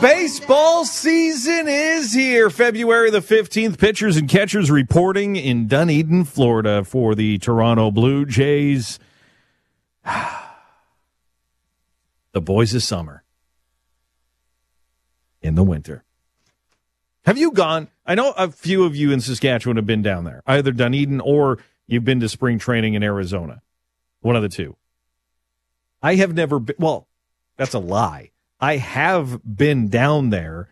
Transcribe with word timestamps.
baseball 0.00 0.84
season 0.84 1.66
is 1.68 2.12
here. 2.12 2.50
February 2.50 3.10
the 3.10 3.20
15th, 3.20 3.78
pitchers 3.78 4.16
and 4.16 4.28
catchers 4.28 4.70
reporting 4.70 5.36
in 5.36 5.66
Dunedin, 5.66 6.24
Florida 6.24 6.84
for 6.84 7.14
the 7.14 7.38
Toronto 7.38 7.90
Blue 7.90 8.24
Jays. 8.24 8.98
the 12.32 12.40
boys 12.40 12.74
of 12.74 12.82
summer 12.82 13.24
in 15.42 15.54
the 15.54 15.64
winter. 15.64 16.04
Have 17.24 17.38
you 17.38 17.50
gone? 17.50 17.88
I 18.04 18.14
know 18.14 18.32
a 18.36 18.50
few 18.50 18.84
of 18.84 18.94
you 18.94 19.10
in 19.10 19.20
Saskatchewan 19.20 19.76
have 19.76 19.86
been 19.86 20.02
down 20.02 20.24
there, 20.24 20.42
either 20.46 20.72
Dunedin 20.72 21.20
or 21.20 21.58
you've 21.86 22.04
been 22.04 22.20
to 22.20 22.28
spring 22.28 22.58
training 22.58 22.94
in 22.94 23.02
Arizona. 23.02 23.62
One 24.20 24.36
of 24.36 24.42
the 24.42 24.48
two. 24.48 24.76
I 26.02 26.16
have 26.16 26.34
never 26.34 26.58
been, 26.60 26.76
well, 26.78 27.08
that's 27.56 27.74
a 27.74 27.78
lie. 27.78 28.30
I 28.60 28.76
have 28.76 29.40
been 29.44 29.88
down 29.88 30.30
there. 30.30 30.70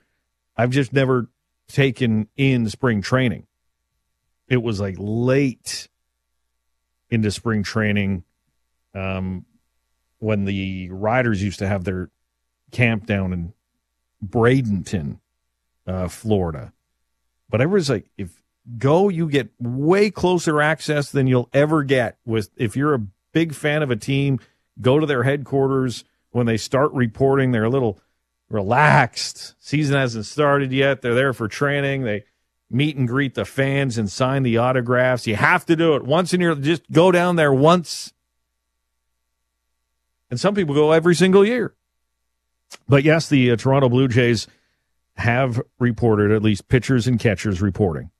I've 0.56 0.70
just 0.70 0.92
never 0.92 1.28
taken 1.68 2.28
in 2.36 2.68
spring 2.68 3.02
training. 3.02 3.46
It 4.48 4.62
was 4.62 4.80
like 4.80 4.96
late 4.98 5.88
into 7.10 7.30
spring 7.30 7.62
training 7.62 8.24
um, 8.94 9.44
when 10.18 10.44
the 10.44 10.90
riders 10.90 11.42
used 11.42 11.58
to 11.58 11.66
have 11.66 11.84
their 11.84 12.10
camp 12.70 13.06
down 13.06 13.32
in 13.32 13.52
Bradenton, 14.24 15.18
uh, 15.86 16.08
Florida. 16.08 16.72
But 17.48 17.60
I 17.60 17.66
was 17.66 17.90
like, 17.90 18.06
if 18.16 18.42
go, 18.78 19.08
you 19.08 19.28
get 19.28 19.50
way 19.58 20.10
closer 20.10 20.60
access 20.60 21.10
than 21.10 21.26
you'll 21.26 21.50
ever 21.52 21.84
get 21.84 22.18
with 22.24 22.50
if 22.56 22.76
you're 22.76 22.94
a 22.94 23.06
big 23.32 23.54
fan 23.54 23.82
of 23.82 23.90
a 23.90 23.96
team, 23.96 24.40
go 24.80 24.98
to 24.98 25.06
their 25.06 25.22
headquarters 25.22 26.04
when 26.34 26.46
they 26.46 26.56
start 26.56 26.92
reporting, 26.92 27.52
they're 27.52 27.62
a 27.62 27.70
little 27.70 28.00
relaxed. 28.50 29.54
Season 29.60 29.94
hasn't 29.94 30.26
started 30.26 30.72
yet. 30.72 31.00
They're 31.00 31.14
there 31.14 31.32
for 31.32 31.46
training. 31.46 32.02
They 32.02 32.24
meet 32.68 32.96
and 32.96 33.06
greet 33.06 33.34
the 33.34 33.44
fans 33.44 33.96
and 33.96 34.10
sign 34.10 34.42
the 34.42 34.58
autographs. 34.58 35.28
You 35.28 35.36
have 35.36 35.64
to 35.66 35.76
do 35.76 35.94
it 35.94 36.02
once 36.02 36.34
in 36.34 36.40
your 36.40 36.56
just 36.56 36.90
go 36.90 37.12
down 37.12 37.36
there 37.36 37.52
once. 37.52 38.12
And 40.28 40.40
some 40.40 40.56
people 40.56 40.74
go 40.74 40.90
every 40.90 41.14
single 41.14 41.46
year. 41.46 41.76
But 42.88 43.04
yes, 43.04 43.28
the 43.28 43.52
uh, 43.52 43.56
Toronto 43.56 43.88
Blue 43.88 44.08
Jays 44.08 44.48
have 45.16 45.62
reported 45.78 46.32
at 46.32 46.42
least 46.42 46.66
pitchers 46.66 47.06
and 47.06 47.20
catchers 47.20 47.62
reporting. 47.62 48.10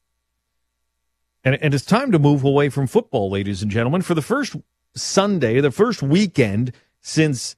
And, 1.43 1.57
and 1.61 1.75
it's 1.75 1.85
time 1.85 2.13
to 2.13 2.21
move 2.21 2.45
away 2.45 2.69
from 2.69 2.87
football, 2.87 3.29
ladies 3.29 3.61
and 3.61 3.73
gentlemen. 3.73 4.03
For 4.03 4.15
the 4.15 4.23
first 4.23 4.55
Sunday, 4.95 5.61
the 5.61 5.73
first 5.73 6.01
weekend 6.01 6.71
since 7.01 7.57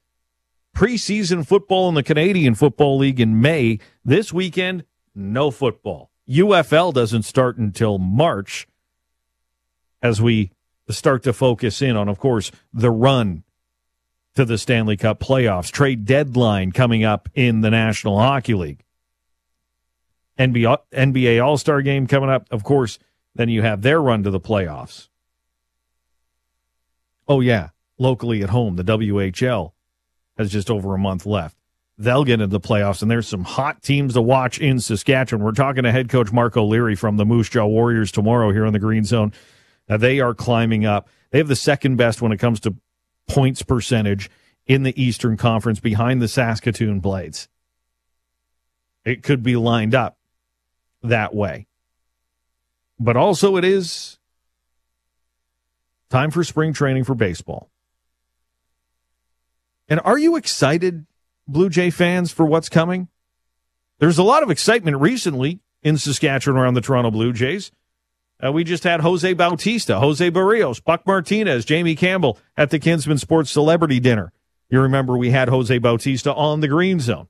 preseason 0.77 1.47
football 1.47 1.89
in 1.89 1.95
the 1.95 2.03
Canadian 2.03 2.55
Football 2.55 2.99
League 2.99 3.19
in 3.19 3.41
May. 3.41 3.79
This 4.05 4.31
weekend, 4.31 4.85
no 5.15 5.51
football. 5.51 6.11
UFL 6.29 6.93
doesn't 6.93 7.23
start 7.23 7.57
until 7.57 7.97
March 7.97 8.69
as 10.03 10.21
we 10.21 10.53
start 10.91 11.23
to 11.23 11.33
focus 11.33 11.81
in 11.81 11.97
on, 11.97 12.11
of 12.11 12.19
course, 12.19 12.53
the 12.75 12.91
run 12.91 13.43
to 14.35 14.45
the 14.45 14.59
Stanley 14.59 14.99
Cup 14.99 15.19
playoffs, 15.19 15.73
trade 15.73 16.05
deadline 16.05 16.73
coming 16.73 17.03
up 17.03 17.31
in 17.35 17.63
the 17.63 17.71
National 17.71 18.19
Hockey 18.19 18.53
League. 18.53 18.85
NBA, 20.39 20.77
NBA 20.93 21.43
All 21.43 21.57
Star 21.57 21.81
game 21.81 22.07
coming 22.07 22.29
up. 22.29 22.47
Of 22.51 22.65
course, 22.65 22.99
then 23.35 23.49
you 23.49 23.63
have 23.63 23.81
their 23.81 24.01
run 24.03 24.25
to 24.25 24.31
the 24.31 24.41
playoffs. 24.41 25.09
Oh, 27.27 27.41
yeah, 27.41 27.71
locally 27.99 28.43
at 28.43 28.51
home, 28.51 28.77
the 28.77 28.85
WHL 28.85 29.73
has 30.37 30.51
just 30.51 30.71
over 30.71 30.95
a 30.95 30.99
month 30.99 31.27
left. 31.27 31.57
They'll 31.99 32.25
get 32.25 32.35
into 32.35 32.47
the 32.49 32.61
playoffs, 32.61 33.01
and 33.01 33.11
there's 33.11 33.27
some 33.27 33.45
hot 33.45 33.83
teams 33.83 34.15
to 34.15 34.23
watch 34.23 34.59
in 34.59 34.81
Saskatchewan. 34.81 35.45
We're 35.45 35.53
talking 35.53 35.85
to 35.85 35.93
head 35.93 36.11
coach 36.11 36.31
Mark 36.31 36.57
O'Leary 36.57 36.95
from 36.95 37.17
the 37.17 37.25
Moose 37.25 37.49
Jaw 37.49 37.67
Warriors 37.67 38.13
tomorrow 38.13 38.53
here 38.53 38.67
on 38.67 38.75
the 38.75 38.79
Green 38.79 39.05
Zone. 39.05 39.33
Now, 39.89 39.97
they 39.97 40.21
are 40.21 40.35
climbing 40.35 40.85
up. 40.85 41.09
They 41.31 41.39
have 41.39 41.49
the 41.49 41.57
second 41.57 41.97
best 41.97 42.21
when 42.21 42.33
it 42.33 42.39
comes 42.39 42.61
to 42.61 42.75
points 43.29 43.63
percentage 43.63 44.31
in 44.67 44.83
the 44.83 45.01
Eastern 45.03 45.37
Conference 45.37 45.81
behind 45.81 46.21
the 46.21 46.29
Saskatoon 46.29 47.01
Blades. 47.01 47.49
It 49.05 49.23
could 49.23 49.43
be 49.43 49.57
lined 49.57 49.95
up 49.95 50.19
that 51.03 51.35
way. 51.35 51.67
But 52.99 53.17
also, 53.17 53.57
it 53.57 53.65
is 53.65 54.19
time 56.11 56.31
for 56.31 56.45
spring 56.45 56.73
training 56.73 57.05
for 57.05 57.15
baseball. 57.15 57.71
And 59.89 60.01
are 60.05 60.19
you 60.19 60.37
excited, 60.37 61.07
Blue 61.47 61.69
Jay 61.69 61.91
fans, 61.91 62.33
for 62.33 62.45
what's 62.45 62.69
coming? 62.69 63.09
There's 63.99 64.19
a 64.19 64.23
lot 64.23 64.43
of 64.43 64.51
excitement 64.51 64.99
recently 64.99 65.61
in 65.83 65.97
Saskatchewan 65.97 66.61
around 66.61 66.75
the 66.75 66.81
Toronto 66.81 67.11
Blue 67.11 67.33
Jays. 67.33 67.71
Uh, 68.45 68.53
we 68.53 68.65
just 68.65 68.85
had 68.85 69.01
Jose 69.01 69.33
Bautista, 69.33 69.99
Jose 69.99 70.31
Berrios, 70.31 70.83
Buck 70.83 71.07
Martinez, 71.07 71.65
Jamie 71.65 71.95
Campbell 71.95 72.39
at 72.57 72.71
the 72.71 72.79
Kinsmen 72.79 73.19
Sports 73.19 73.51
Celebrity 73.51 73.99
Dinner. 73.99 74.33
You 74.69 74.81
remember 74.81 75.17
we 75.17 75.31
had 75.31 75.49
Jose 75.49 75.79
Bautista 75.79 76.35
on 76.35 76.61
the 76.61 76.69
Green 76.69 77.01
Zone 77.01 77.29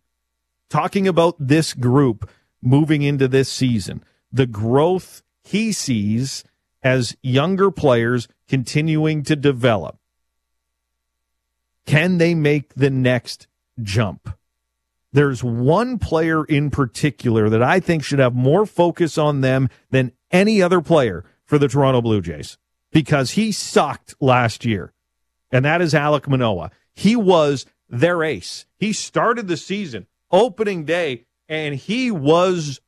talking 0.68 1.06
about 1.06 1.36
this 1.38 1.74
group 1.74 2.28
moving 2.62 3.02
into 3.02 3.28
this 3.28 3.50
season, 3.50 4.02
the 4.32 4.46
growth 4.46 5.22
he 5.44 5.70
sees 5.72 6.44
as 6.82 7.16
younger 7.22 7.70
players 7.70 8.28
continuing 8.48 9.22
to 9.24 9.36
develop. 9.36 9.98
Can 11.86 12.18
they 12.18 12.34
make 12.34 12.74
the 12.74 12.90
next 12.90 13.46
jump? 13.80 14.36
There's 15.12 15.42
one 15.42 15.98
player 15.98 16.44
in 16.44 16.70
particular 16.70 17.48
that 17.48 17.62
I 17.62 17.80
think 17.80 18.04
should 18.04 18.18
have 18.18 18.34
more 18.34 18.66
focus 18.66 19.16
on 19.16 19.40
them 19.40 19.70
than 19.90 20.12
any 20.30 20.60
other 20.60 20.80
player 20.80 21.24
for 21.44 21.58
the 21.58 21.68
Toronto 21.68 22.02
Blue 22.02 22.20
Jays 22.20 22.58
because 22.90 23.30
he 23.32 23.52
sucked 23.52 24.14
last 24.20 24.64
year. 24.64 24.92
And 25.50 25.64
that 25.64 25.80
is 25.80 25.94
Alek 25.94 26.28
Manoah. 26.28 26.70
He 26.92 27.14
was 27.16 27.64
their 27.88 28.22
ace. 28.22 28.66
He 28.76 28.92
started 28.92 29.48
the 29.48 29.56
season 29.56 30.06
opening 30.30 30.84
day 30.84 31.24
and 31.48 31.76
he 31.76 32.10
was 32.10 32.80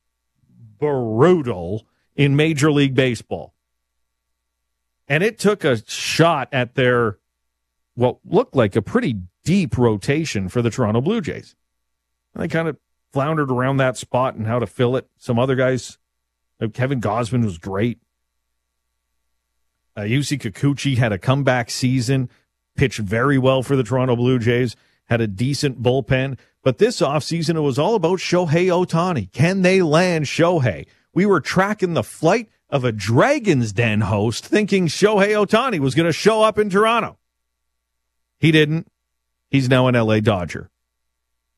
brutal 0.77 1.87
in 2.15 2.35
Major 2.35 2.71
League 2.71 2.95
Baseball. 2.95 3.53
And 5.07 5.23
it 5.23 5.39
took 5.39 5.63
a 5.63 5.83
shot 5.89 6.49
at 6.51 6.75
their 6.75 7.17
what 7.99 8.17
looked 8.23 8.55
like 8.55 8.77
a 8.77 8.81
pretty 8.81 9.17
deep 9.43 9.77
rotation 9.77 10.47
for 10.47 10.61
the 10.61 10.69
Toronto 10.69 11.01
Blue 11.01 11.19
Jays. 11.19 11.55
And 12.33 12.41
they 12.41 12.47
kind 12.47 12.69
of 12.69 12.77
floundered 13.11 13.51
around 13.51 13.77
that 13.77 13.97
spot 13.97 14.35
and 14.35 14.47
how 14.47 14.57
to 14.59 14.65
fill 14.65 14.95
it. 14.95 15.09
Some 15.17 15.37
other 15.37 15.55
guys, 15.55 15.97
uh, 16.61 16.69
Kevin 16.69 17.01
Gausman 17.01 17.43
was 17.43 17.57
great. 17.57 17.99
Uh, 19.97 20.01
Yusei 20.01 20.39
Kikuchi 20.39 20.97
had 20.97 21.11
a 21.11 21.17
comeback 21.17 21.69
season, 21.69 22.29
pitched 22.77 22.99
very 22.99 23.37
well 23.37 23.63
for 23.63 23.75
the 23.75 23.83
Toronto 23.83 24.15
Blue 24.15 24.39
Jays, 24.39 24.77
had 25.05 25.19
a 25.19 25.27
decent 25.27 25.83
bullpen. 25.83 26.37
But 26.63 26.77
this 26.77 27.01
offseason, 27.01 27.57
it 27.57 27.61
was 27.61 27.77
all 27.77 27.95
about 27.95 28.19
Shohei 28.19 28.67
Ohtani. 28.67 29.29
Can 29.33 29.61
they 29.61 29.81
land 29.81 30.25
Shohei? 30.25 30.87
We 31.13 31.25
were 31.25 31.41
tracking 31.41 31.95
the 31.95 32.03
flight 32.03 32.47
of 32.69 32.85
a 32.85 32.93
Dragon's 32.93 33.73
Den 33.73 34.01
host 34.01 34.45
thinking 34.45 34.87
Shohei 34.87 35.31
Ohtani 35.31 35.79
was 35.79 35.95
going 35.95 36.05
to 36.05 36.13
show 36.13 36.41
up 36.41 36.57
in 36.57 36.69
Toronto. 36.69 37.18
He 38.39 38.51
didn't. 38.51 38.91
He's 39.49 39.69
now 39.69 39.87
an 39.87 39.95
LA 39.95 40.19
Dodger. 40.19 40.69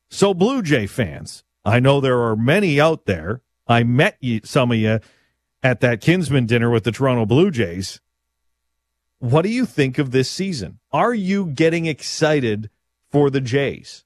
So, 0.08 0.34
Blue 0.34 0.62
Jay 0.62 0.86
fans, 0.86 1.44
I 1.64 1.80
know 1.80 2.00
there 2.00 2.20
are 2.22 2.36
many 2.36 2.80
out 2.80 3.06
there. 3.06 3.40
I 3.66 3.84
met 3.84 4.16
you, 4.20 4.40
some 4.44 4.72
of 4.72 4.78
you 4.78 5.00
at 5.62 5.80
that 5.80 6.00
Kinsmen 6.00 6.46
dinner 6.46 6.70
with 6.70 6.84
the 6.84 6.92
Toronto 6.92 7.24
Blue 7.24 7.50
Jays. 7.50 8.00
What 9.20 9.42
do 9.42 9.48
you 9.48 9.64
think 9.64 9.98
of 9.98 10.10
this 10.10 10.28
season? 10.28 10.80
Are 10.92 11.14
you 11.14 11.46
getting 11.46 11.86
excited 11.86 12.70
for 13.10 13.30
the 13.30 13.40
Jays? 13.40 14.04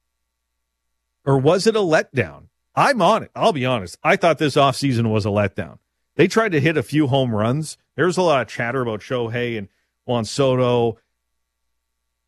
Or 1.24 1.38
was 1.38 1.66
it 1.66 1.74
a 1.74 1.80
letdown? 1.80 2.48
I'm 2.74 3.00
on 3.00 3.22
it. 3.22 3.30
I'll 3.34 3.54
be 3.54 3.64
honest. 3.64 3.98
I 4.04 4.16
thought 4.16 4.38
this 4.38 4.56
offseason 4.56 5.10
was 5.10 5.24
a 5.24 5.30
letdown. 5.30 5.78
They 6.16 6.28
tried 6.28 6.52
to 6.52 6.60
hit 6.60 6.76
a 6.76 6.82
few 6.82 7.06
home 7.06 7.34
runs. 7.34 7.78
There 7.94 8.06
was 8.06 8.18
a 8.18 8.22
lot 8.22 8.42
of 8.42 8.48
chatter 8.48 8.82
about 8.82 9.00
Shohei 9.00 9.56
and 9.56 9.68
Juan 10.04 10.26
Soto 10.26 10.98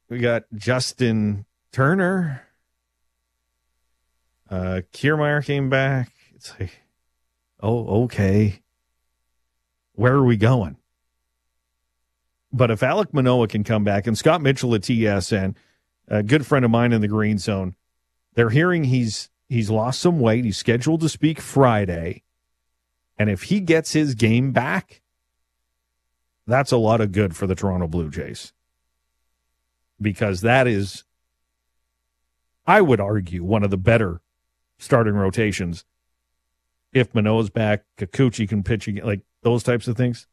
we 0.09 0.19
got 0.19 0.45
Justin 0.55 1.45
Turner. 1.73 2.43
Uh, 4.51 4.81
Kiermaier 4.93 5.45
came 5.45 5.69
back. 5.69 6.11
It's 6.35 6.59
like, 6.59 6.81
oh, 7.61 8.05
okay. 8.05 8.63
Where 9.93 10.15
are 10.15 10.25
we 10.25 10.37
going? 10.37 10.77
But 12.53 12.71
if 12.71 12.81
Alek 12.81 13.13
Manoah 13.13 13.49
can 13.49 13.65
come 13.65 13.85
back 13.85 14.07
and 14.07 14.17
Scott 14.17 14.41
Mitchell 14.41 14.75
at 14.75 14.83
TSN, 14.83 15.55
a 16.09 16.23
good 16.23 16.47
friend 16.47 16.65
of 16.65 16.71
mine 16.71 16.93
in 16.93 17.03
the 17.03 17.09
green 17.09 17.37
zone, 17.37 17.75
they're 18.35 18.51
hearing 18.51 18.85
he's 18.85 19.29
he's 19.49 19.69
lost 19.69 20.01
some 20.01 20.19
weight. 20.21 20.45
He's 20.45 20.57
scheduled 20.57 21.01
to 21.03 21.09
speak 21.11 21.41
Friday. 21.41 22.23
And 23.19 23.29
if 23.29 23.45
he 23.45 23.61
gets 23.61 23.93
his 23.93 24.15
game 24.15 24.53
back, 24.53 25.03
that's 26.47 26.73
a 26.73 26.79
lot 26.79 27.03
of 27.03 27.13
good 27.13 27.37
for 27.37 27.47
the 27.47 27.55
Toronto 27.55 27.89
Blue 27.89 28.09
Jays 28.09 28.55
because 30.01 30.41
that 30.43 30.67
is, 30.67 31.05
I 32.67 32.81
would 32.81 33.01
argue, 33.01 33.43
one 33.45 33.65
of 33.65 33.71
the 33.71 33.77
better 33.77 34.21
starting 34.79 35.15
rotations. 35.15 35.85
If 36.93 37.15
Manoah's 37.15 37.51
back, 37.51 37.85
Kikuchi 37.99 38.49
can 38.49 38.63
pitch 38.63 38.89
again, 38.89 39.05
like 39.05 39.21
those 39.43 39.63
types 39.63 39.89
of 39.89 39.97
things. 39.97 40.27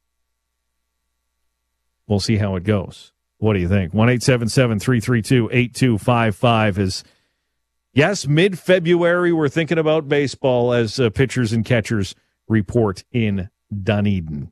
We'll 2.08 2.20
see 2.20 2.38
how 2.38 2.56
it 2.56 2.64
goes. 2.64 3.12
What 3.38 3.54
do 3.54 3.60
you 3.60 3.68
think? 3.68 3.94
1 3.94 4.20
332 4.20 5.50
8255 5.52 6.80
is, 6.80 7.04
yes, 7.94 8.28
mid 8.28 8.58
February, 8.58 9.34
we're 9.34 9.50
thinking 9.50 9.78
about 9.78 10.08
baseball 10.08 10.72
as 10.72 11.00
uh, 11.00 11.10
pitchers 11.10 11.52
and 11.52 11.66
catchers 11.66 12.16
report 12.48 13.04
in 13.12 13.50
Dunedin. 13.84 14.52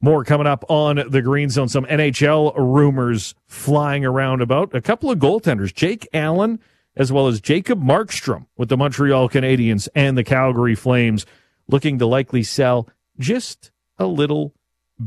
More 0.00 0.24
coming 0.24 0.46
up 0.46 0.64
on 0.70 1.02
the 1.10 1.20
Green 1.20 1.50
Zone. 1.50 1.68
Some 1.68 1.84
NHL 1.84 2.54
rumors 2.56 3.34
flying 3.46 4.04
around 4.04 4.40
about 4.40 4.74
a 4.74 4.80
couple 4.80 5.10
of 5.10 5.18
goaltenders, 5.18 5.74
Jake 5.74 6.08
Allen 6.12 6.58
as 6.96 7.12
well 7.12 7.28
as 7.28 7.40
Jacob 7.40 7.82
Markstrom 7.82 8.46
with 8.56 8.68
the 8.68 8.76
Montreal 8.76 9.28
Canadiens 9.28 9.88
and 9.94 10.18
the 10.18 10.24
Calgary 10.24 10.74
Flames, 10.74 11.24
looking 11.68 11.98
to 11.98 12.06
likely 12.06 12.42
sell 12.42 12.88
just 13.18 13.70
a 13.98 14.06
little 14.06 14.54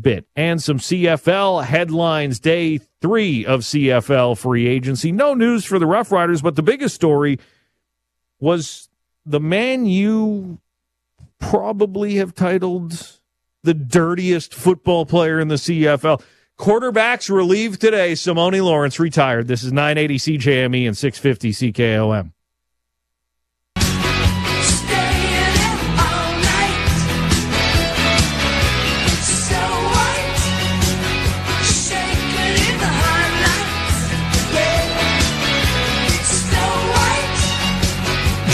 bit. 0.02 0.26
And 0.36 0.62
some 0.62 0.80
CFL 0.80 1.66
headlines, 1.66 2.40
day 2.40 2.80
three 3.02 3.46
of 3.46 3.62
CFL 3.62 4.38
free 4.38 4.66
agency. 4.68 5.12
No 5.12 5.34
news 5.34 5.66
for 5.66 5.78
the 5.78 5.86
Rough 5.86 6.12
Riders, 6.12 6.42
but 6.42 6.56
the 6.56 6.64
biggest 6.64 6.96
story 6.96 7.40
was 8.40 8.90
the 9.26 9.40
man 9.40 9.86
you 9.86 10.60
probably 11.40 12.16
have 12.16 12.34
titled 12.34 13.20
the 13.64 13.74
dirtiest 13.74 14.54
football 14.54 15.06
player 15.06 15.40
in 15.40 15.48
the 15.48 15.56
CFL. 15.56 16.22
Quarterbacks 16.60 17.34
relieved 17.34 17.82
today. 17.82 18.14
Simoni 18.14 18.64
Lawrence 18.64 19.00
retired. 19.00 19.48
This 19.48 19.64
is 19.64 19.72
980 19.72 20.18
CJME 20.18 20.88
and 20.88 20.98
650 20.98 21.72
CKOM. 21.72 22.32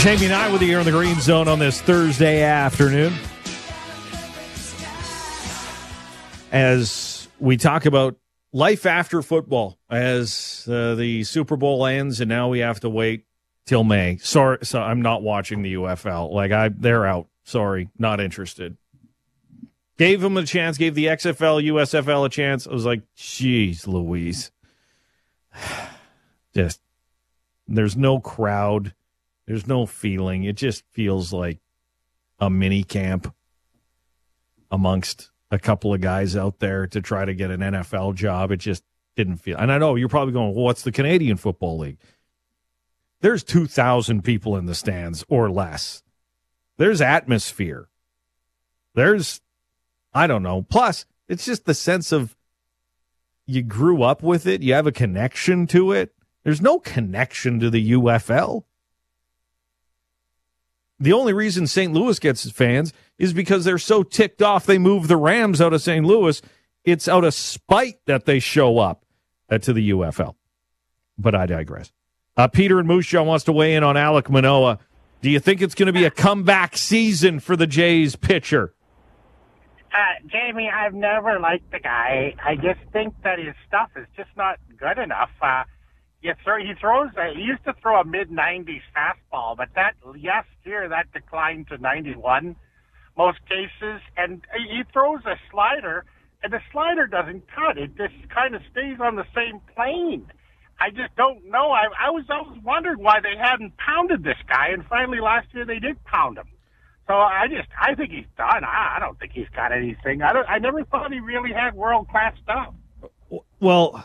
Jamie 0.00 0.24
and 0.24 0.34
I 0.34 0.50
with 0.50 0.62
you 0.62 0.68
here 0.68 0.78
in 0.78 0.86
the 0.86 0.92
Green 0.92 1.20
Zone 1.20 1.46
on 1.46 1.58
this 1.58 1.82
Thursday 1.82 2.42
afternoon. 2.42 3.12
As 6.50 7.28
we 7.38 7.56
talk 7.56 7.86
about 7.86 8.16
life 8.52 8.86
after 8.86 9.22
football, 9.22 9.78
as 9.88 10.66
uh, 10.70 10.94
the 10.94 11.24
Super 11.24 11.56
Bowl 11.56 11.86
ends, 11.86 12.20
and 12.20 12.28
now 12.28 12.48
we 12.48 12.60
have 12.60 12.80
to 12.80 12.88
wait 12.88 13.24
till 13.66 13.84
May. 13.84 14.16
Sorry, 14.18 14.58
so 14.62 14.80
I'm 14.80 15.02
not 15.02 15.22
watching 15.22 15.62
the 15.62 15.74
UFL. 15.74 16.32
Like 16.32 16.52
I, 16.52 16.68
they're 16.68 17.06
out. 17.06 17.28
Sorry, 17.44 17.88
not 17.98 18.20
interested. 18.20 18.76
Gave 19.96 20.20
them 20.20 20.36
a 20.36 20.44
chance. 20.44 20.78
Gave 20.78 20.94
the 20.94 21.06
XFL, 21.06 21.64
USFL 21.66 22.26
a 22.26 22.28
chance. 22.28 22.66
I 22.66 22.72
was 22.72 22.84
like, 22.84 23.02
"Jeez, 23.16 23.86
Louise." 23.86 24.50
Just 26.54 26.80
there's 27.68 27.96
no 27.96 28.18
crowd 28.18 28.92
there's 29.50 29.66
no 29.66 29.84
feeling. 29.84 30.44
It 30.44 30.54
just 30.54 30.84
feels 30.92 31.32
like 31.32 31.58
a 32.38 32.48
mini 32.48 32.84
camp 32.84 33.34
amongst 34.70 35.29
a 35.50 35.58
couple 35.58 35.92
of 35.92 36.00
guys 36.00 36.36
out 36.36 36.58
there 36.60 36.86
to 36.86 37.00
try 37.00 37.24
to 37.24 37.34
get 37.34 37.50
an 37.50 37.60
NFL 37.60 38.14
job. 38.14 38.50
It 38.50 38.58
just 38.58 38.84
didn't 39.16 39.38
feel. 39.38 39.58
And 39.58 39.72
I 39.72 39.78
know 39.78 39.96
you're 39.96 40.08
probably 40.08 40.32
going, 40.32 40.54
well, 40.54 40.64
what's 40.64 40.82
the 40.82 40.92
Canadian 40.92 41.36
Football 41.36 41.78
League? 41.78 41.98
There's 43.20 43.44
2,000 43.44 44.22
people 44.22 44.56
in 44.56 44.66
the 44.66 44.74
stands 44.74 45.24
or 45.28 45.50
less. 45.50 46.02
There's 46.78 47.02
atmosphere. 47.02 47.88
There's, 48.94 49.40
I 50.14 50.26
don't 50.26 50.42
know. 50.42 50.62
Plus, 50.62 51.04
it's 51.28 51.44
just 51.44 51.66
the 51.66 51.74
sense 51.74 52.12
of 52.12 52.36
you 53.46 53.62
grew 53.62 54.02
up 54.02 54.22
with 54.22 54.46
it, 54.46 54.62
you 54.62 54.72
have 54.74 54.86
a 54.86 54.92
connection 54.92 55.66
to 55.68 55.92
it. 55.92 56.14
There's 56.44 56.60
no 56.60 56.78
connection 56.78 57.60
to 57.60 57.68
the 57.68 57.92
UFL. 57.92 58.64
The 60.98 61.12
only 61.12 61.32
reason 61.32 61.66
St. 61.66 61.92
Louis 61.92 62.18
gets 62.18 62.50
fans 62.50 62.92
is 63.20 63.32
because 63.32 63.64
they're 63.64 63.78
so 63.78 64.02
ticked 64.02 64.42
off 64.42 64.66
they 64.66 64.78
move 64.78 65.06
the 65.06 65.16
Rams 65.16 65.60
out 65.60 65.72
of 65.72 65.82
St. 65.82 66.04
Louis. 66.04 66.40
It's 66.84 67.06
out 67.06 67.22
of 67.22 67.34
spite 67.34 67.98
that 68.06 68.24
they 68.24 68.40
show 68.40 68.78
up 68.78 69.04
uh, 69.50 69.58
to 69.58 69.72
the 69.72 69.90
UFL. 69.90 70.34
But 71.18 71.34
I 71.34 71.46
digress. 71.46 71.92
Uh, 72.36 72.48
Peter 72.48 72.78
and 72.80 73.02
Jaw 73.02 73.22
wants 73.22 73.44
to 73.44 73.52
weigh 73.52 73.74
in 73.74 73.84
on 73.84 73.94
Alek 73.96 74.30
Manoah. 74.30 74.78
Do 75.20 75.28
you 75.28 75.38
think 75.38 75.60
it's 75.60 75.74
going 75.74 75.88
to 75.88 75.92
be 75.92 76.06
a 76.06 76.10
comeback 76.10 76.78
season 76.78 77.40
for 77.40 77.56
the 77.56 77.66
Jays 77.66 78.16
pitcher? 78.16 78.74
Uh, 79.92 80.26
Jamie, 80.26 80.70
I've 80.74 80.94
never 80.94 81.38
liked 81.38 81.70
the 81.72 81.80
guy. 81.80 82.34
I 82.42 82.54
just 82.54 82.80
think 82.90 83.12
that 83.22 83.38
his 83.38 83.54
stuff 83.68 83.90
is 83.96 84.06
just 84.16 84.30
not 84.36 84.58
good 84.78 84.98
enough. 84.98 85.30
Uh, 85.42 85.64
Yes, 86.22 86.36
sir. 86.44 86.58
He 86.58 86.74
throws. 86.78 87.08
A, 87.16 87.34
he 87.34 87.40
used 87.40 87.64
to 87.64 87.72
throw 87.80 87.98
a 87.98 88.04
mid 88.04 88.28
90s 88.28 88.82
fastball, 88.94 89.56
but 89.56 89.70
that 89.74 89.94
last 90.04 90.48
year 90.64 90.86
that 90.88 91.10
declined 91.12 91.68
to 91.68 91.78
91 91.78 92.56
most 93.20 93.38
cases, 93.46 94.00
and 94.16 94.40
he 94.56 94.82
throws 94.94 95.20
a 95.26 95.36
slider, 95.50 96.06
and 96.42 96.50
the 96.50 96.60
slider 96.72 97.06
doesn't 97.06 97.44
cut. 97.54 97.76
It 97.76 97.94
just 97.96 98.14
kind 98.34 98.54
of 98.54 98.62
stays 98.72 98.96
on 98.98 99.16
the 99.16 99.26
same 99.34 99.60
plane. 99.76 100.24
I 100.80 100.88
just 100.88 101.14
don't 101.16 101.44
know. 101.50 101.70
I, 101.70 101.84
I 102.06 102.10
was 102.10 102.24
always 102.30 102.62
wondering 102.64 103.02
why 103.02 103.20
they 103.20 103.36
hadn't 103.38 103.76
pounded 103.76 104.24
this 104.24 104.38
guy, 104.48 104.68
and 104.68 104.86
finally 104.86 105.20
last 105.20 105.48
year 105.52 105.66
they 105.66 105.78
did 105.78 106.02
pound 106.04 106.38
him. 106.38 106.48
So 107.06 107.12
I 107.12 107.46
just, 107.48 107.68
I 107.78 107.94
think 107.94 108.10
he's 108.10 108.30
done. 108.38 108.64
I, 108.64 108.96
I 108.96 108.98
don't 109.00 109.18
think 109.18 109.32
he's 109.32 109.50
got 109.54 109.70
anything. 109.72 110.22
I 110.22 110.32
don't. 110.32 110.48
I 110.48 110.58
never 110.58 110.82
thought 110.84 111.12
he 111.12 111.20
really 111.20 111.52
had 111.52 111.74
world 111.74 112.08
class 112.08 112.32
stuff. 112.42 112.72
Well, 113.60 114.02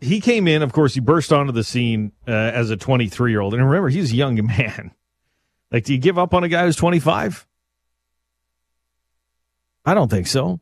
he 0.00 0.20
came 0.22 0.48
in, 0.48 0.62
of 0.62 0.72
course, 0.72 0.94
he 0.94 1.00
burst 1.00 1.32
onto 1.32 1.52
the 1.52 1.64
scene 1.64 2.12
uh, 2.26 2.30
as 2.30 2.70
a 2.70 2.76
23 2.78 3.30
year 3.30 3.40
old. 3.40 3.52
And 3.52 3.62
remember, 3.62 3.90
he's 3.90 4.12
a 4.12 4.16
young 4.16 4.36
man. 4.46 4.92
Like, 5.70 5.84
do 5.84 5.92
you 5.92 5.98
give 5.98 6.18
up 6.18 6.32
on 6.32 6.44
a 6.44 6.48
guy 6.48 6.64
who's 6.64 6.76
25? 6.76 7.46
I 9.84 9.94
don't 9.94 10.10
think 10.10 10.26
so. 10.26 10.60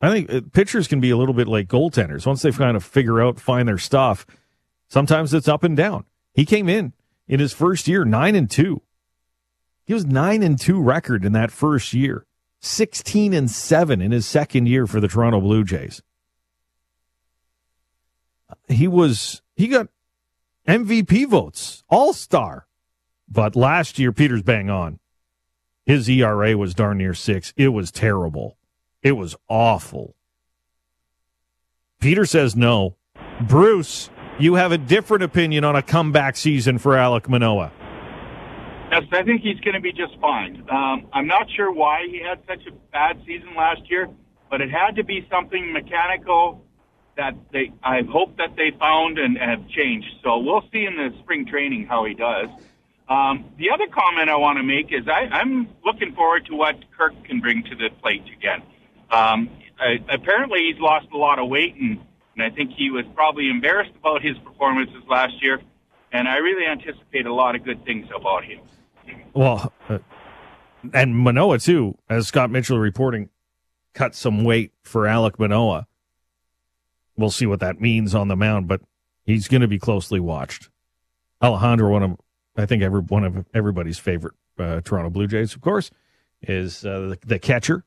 I 0.00 0.10
think 0.10 0.30
uh, 0.30 0.40
pitchers 0.52 0.88
can 0.88 1.00
be 1.00 1.10
a 1.10 1.16
little 1.16 1.34
bit 1.34 1.48
like 1.48 1.68
goaltenders. 1.68 2.26
Once 2.26 2.42
they 2.42 2.52
kind 2.52 2.76
of 2.76 2.84
figure 2.84 3.20
out, 3.20 3.40
find 3.40 3.68
their 3.68 3.78
stuff, 3.78 4.26
sometimes 4.88 5.32
it's 5.32 5.48
up 5.48 5.64
and 5.64 5.76
down. 5.76 6.04
He 6.34 6.44
came 6.44 6.68
in 6.68 6.92
in 7.26 7.40
his 7.40 7.52
first 7.52 7.88
year, 7.88 8.04
nine 8.04 8.34
and 8.34 8.50
two. 8.50 8.82
He 9.84 9.94
was 9.94 10.04
nine 10.04 10.42
and 10.42 10.58
two 10.58 10.80
record 10.82 11.24
in 11.24 11.32
that 11.32 11.50
first 11.50 11.94
year, 11.94 12.26
16 12.60 13.32
and 13.32 13.50
seven 13.50 14.02
in 14.02 14.12
his 14.12 14.26
second 14.26 14.66
year 14.66 14.86
for 14.86 15.00
the 15.00 15.08
Toronto 15.08 15.40
Blue 15.40 15.64
Jays 15.64 16.02
he 18.68 18.88
was 18.88 19.42
he 19.54 19.68
got 19.68 19.88
MVP 20.66 21.28
votes, 21.28 21.84
All 21.88 22.12
Star. 22.12 22.66
But 23.28 23.56
last 23.56 23.98
year, 23.98 24.12
Peter's 24.12 24.42
bang 24.42 24.70
on. 24.70 25.00
His 25.86 26.10
ERA 26.10 26.58
was 26.58 26.74
darn 26.74 26.98
near 26.98 27.14
six. 27.14 27.54
It 27.56 27.68
was 27.68 27.92
terrible. 27.92 28.58
It 29.02 29.12
was 29.12 29.36
awful. 29.48 30.16
Peter 32.00 32.26
says 32.26 32.56
no. 32.56 32.96
Bruce, 33.40 34.10
you 34.38 34.54
have 34.54 34.72
a 34.72 34.78
different 34.78 35.22
opinion 35.22 35.62
on 35.62 35.76
a 35.76 35.82
comeback 35.82 36.36
season 36.36 36.78
for 36.78 36.92
Alek 36.92 37.28
Manoah. 37.28 37.70
Yes, 38.90 39.04
I 39.12 39.22
think 39.22 39.42
he's 39.42 39.60
going 39.60 39.74
to 39.74 39.80
be 39.80 39.92
just 39.92 40.18
fine. 40.20 40.64
Um, 40.70 41.06
I'm 41.12 41.26
not 41.26 41.48
sure 41.54 41.72
why 41.72 42.06
he 42.10 42.20
had 42.20 42.40
such 42.48 42.66
a 42.66 42.72
bad 42.92 43.20
season 43.24 43.54
last 43.56 43.88
year, 43.88 44.08
but 44.50 44.60
it 44.60 44.70
had 44.70 44.96
to 44.96 45.04
be 45.04 45.26
something 45.30 45.72
mechanical 45.72 46.64
that 47.16 47.34
they 47.52 47.72
I 47.82 48.02
hope 48.02 48.36
that 48.36 48.56
they 48.56 48.72
found 48.78 49.18
and 49.18 49.38
have 49.38 49.66
changed. 49.68 50.08
So 50.22 50.38
we'll 50.38 50.62
see 50.72 50.84
in 50.84 50.96
the 50.96 51.10
spring 51.20 51.46
training 51.46 51.86
how 51.86 52.04
he 52.04 52.14
does. 52.14 52.48
Um, 53.08 53.52
the 53.58 53.70
other 53.72 53.86
comment 53.86 54.28
I 54.28 54.36
want 54.36 54.58
to 54.58 54.64
make 54.64 54.92
is 54.92 55.06
I, 55.06 55.28
I'm 55.30 55.68
looking 55.84 56.14
forward 56.14 56.46
to 56.46 56.56
what 56.56 56.76
Kirk 56.96 57.12
can 57.24 57.40
bring 57.40 57.62
to 57.64 57.76
the 57.76 57.88
plate 58.02 58.24
again. 58.36 58.62
Um, 59.10 59.50
I, 59.78 59.98
apparently, 60.08 60.70
he's 60.70 60.80
lost 60.80 61.06
a 61.14 61.16
lot 61.16 61.38
of 61.38 61.48
weight, 61.48 61.76
and, 61.76 62.00
and 62.36 62.42
I 62.42 62.50
think 62.50 62.72
he 62.76 62.90
was 62.90 63.04
probably 63.14 63.48
embarrassed 63.48 63.92
about 63.98 64.22
his 64.22 64.36
performances 64.38 65.02
last 65.08 65.40
year. 65.40 65.60
And 66.12 66.26
I 66.26 66.36
really 66.38 66.66
anticipate 66.66 67.26
a 67.26 67.34
lot 67.34 67.54
of 67.54 67.64
good 67.64 67.84
things 67.84 68.06
about 68.14 68.44
him. 68.44 68.60
Well, 69.34 69.72
uh, 69.88 69.98
and 70.92 71.16
Manoah 71.16 71.58
too, 71.58 71.98
as 72.08 72.26
Scott 72.28 72.50
Mitchell 72.50 72.78
reporting, 72.78 73.28
cut 73.92 74.14
some 74.14 74.44
weight 74.44 74.72
for 74.82 75.04
Alek 75.04 75.38
Manoah 75.38 75.86
we'll 77.16 77.30
see 77.30 77.46
what 77.46 77.60
that 77.60 77.80
means 77.80 78.14
on 78.14 78.28
the 78.28 78.36
mound, 78.36 78.68
but 78.68 78.80
he's 79.24 79.48
going 79.48 79.62
to 79.62 79.68
be 79.68 79.78
closely 79.78 80.20
watched. 80.20 80.68
Alejandro, 81.42 81.90
one 81.90 82.02
of 82.02 82.20
I 82.56 82.66
think 82.66 82.82
every 82.82 83.00
one 83.00 83.24
of 83.24 83.44
everybody's 83.54 83.98
favorite 83.98 84.34
uh, 84.58 84.80
Toronto 84.82 85.10
Blue 85.10 85.26
Jays, 85.26 85.54
of 85.54 85.60
course, 85.60 85.90
is 86.42 86.84
uh, 86.84 87.00
the, 87.00 87.18
the 87.26 87.38
catcher. 87.38 87.84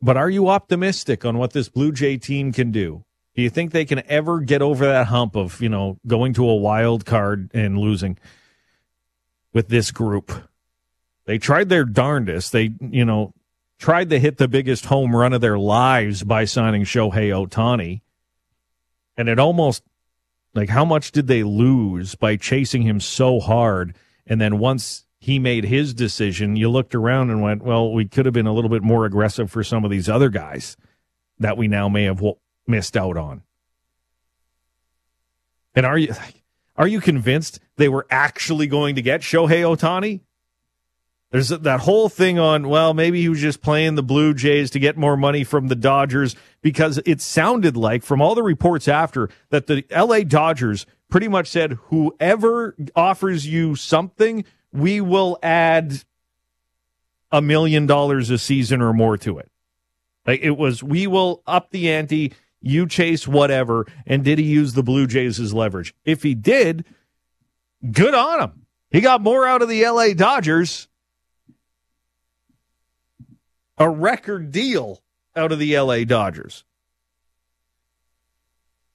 But 0.00 0.16
are 0.16 0.30
you 0.30 0.48
optimistic 0.48 1.24
on 1.24 1.38
what 1.38 1.52
this 1.52 1.68
Blue 1.68 1.90
Jay 1.92 2.16
team 2.16 2.52
can 2.52 2.70
do? 2.70 3.04
Do 3.34 3.42
you 3.42 3.50
think 3.50 3.72
they 3.72 3.84
can 3.84 4.02
ever 4.06 4.40
get 4.40 4.62
over 4.62 4.86
that 4.86 5.06
hump 5.06 5.36
of 5.36 5.60
you 5.60 5.68
know 5.68 5.98
going 6.06 6.34
to 6.34 6.48
a 6.48 6.56
wild 6.56 7.04
card 7.04 7.50
and 7.54 7.78
losing? 7.78 8.18
with 9.52 9.68
this 9.68 9.90
group. 9.90 10.32
They 11.24 11.38
tried 11.38 11.68
their 11.68 11.84
darndest. 11.84 12.52
They, 12.52 12.70
you 12.80 13.04
know, 13.04 13.34
tried 13.78 14.10
to 14.10 14.18
hit 14.18 14.38
the 14.38 14.48
biggest 14.48 14.86
home 14.86 15.14
run 15.14 15.32
of 15.32 15.40
their 15.40 15.58
lives 15.58 16.22
by 16.22 16.44
signing 16.44 16.84
Shohei 16.84 17.30
Ohtani. 17.30 18.00
And 19.16 19.28
it 19.28 19.38
almost 19.38 19.82
like 20.58 20.68
how 20.68 20.84
much 20.84 21.12
did 21.12 21.28
they 21.28 21.44
lose 21.44 22.14
by 22.16 22.36
chasing 22.36 22.82
him 22.82 22.98
so 23.00 23.38
hard? 23.38 23.94
And 24.26 24.40
then 24.40 24.58
once 24.58 25.06
he 25.20 25.38
made 25.38 25.64
his 25.64 25.94
decision, 25.94 26.56
you 26.56 26.68
looked 26.68 26.94
around 26.94 27.30
and 27.30 27.40
went, 27.40 27.62
well, 27.62 27.92
we 27.92 28.06
could 28.06 28.26
have 28.26 28.34
been 28.34 28.46
a 28.46 28.52
little 28.52 28.68
bit 28.68 28.82
more 28.82 29.04
aggressive 29.04 29.50
for 29.50 29.62
some 29.62 29.84
of 29.84 29.90
these 29.90 30.08
other 30.08 30.28
guys 30.28 30.76
that 31.38 31.56
we 31.56 31.68
now 31.68 31.88
may 31.88 32.04
have 32.04 32.22
missed 32.66 32.96
out 32.96 33.16
on. 33.16 33.42
And 35.74 35.86
are 35.86 35.96
you 35.96 36.12
are 36.76 36.88
you 36.88 37.00
convinced 37.00 37.60
they 37.76 37.88
were 37.88 38.06
actually 38.10 38.66
going 38.66 38.96
to 38.96 39.02
get 39.02 39.20
Shohei 39.20 39.62
Ohtani? 39.62 40.20
There's 41.30 41.50
that 41.50 41.80
whole 41.80 42.08
thing 42.08 42.38
on, 42.38 42.68
well, 42.68 42.94
maybe 42.94 43.20
he 43.20 43.28
was 43.28 43.40
just 43.40 43.60
playing 43.60 43.96
the 43.96 44.02
Blue 44.02 44.32
Jays 44.32 44.70
to 44.70 44.78
get 44.78 44.96
more 44.96 45.16
money 45.16 45.44
from 45.44 45.68
the 45.68 45.74
Dodgers 45.74 46.34
because 46.62 47.00
it 47.04 47.20
sounded 47.20 47.76
like, 47.76 48.02
from 48.02 48.22
all 48.22 48.34
the 48.34 48.42
reports 48.42 48.88
after, 48.88 49.28
that 49.50 49.66
the 49.66 49.84
LA 49.90 50.20
Dodgers 50.20 50.86
pretty 51.10 51.28
much 51.28 51.48
said, 51.48 51.72
whoever 51.88 52.74
offers 52.96 53.46
you 53.46 53.74
something, 53.76 54.44
we 54.72 55.02
will 55.02 55.38
add 55.42 56.02
a 57.30 57.42
million 57.42 57.86
dollars 57.86 58.30
a 58.30 58.38
season 58.38 58.80
or 58.80 58.94
more 58.94 59.18
to 59.18 59.38
it. 59.38 59.50
Like 60.26 60.40
it 60.42 60.56
was, 60.56 60.82
we 60.82 61.06
will 61.06 61.42
up 61.46 61.70
the 61.70 61.90
ante, 61.90 62.32
you 62.62 62.86
chase 62.86 63.28
whatever. 63.28 63.86
And 64.06 64.24
did 64.24 64.38
he 64.38 64.46
use 64.46 64.72
the 64.72 64.82
Blue 64.82 65.06
Jays 65.06 65.38
as 65.38 65.52
leverage? 65.52 65.94
If 66.06 66.22
he 66.22 66.34
did, 66.34 66.86
good 67.92 68.14
on 68.14 68.40
him. 68.40 68.66
He 68.90 69.02
got 69.02 69.20
more 69.20 69.46
out 69.46 69.60
of 69.60 69.68
the 69.68 69.84
LA 69.84 70.14
Dodgers 70.14 70.87
a 73.78 73.88
record 73.88 74.50
deal 74.50 75.02
out 75.36 75.52
of 75.52 75.58
the 75.58 75.78
LA 75.78 76.04
Dodgers. 76.04 76.64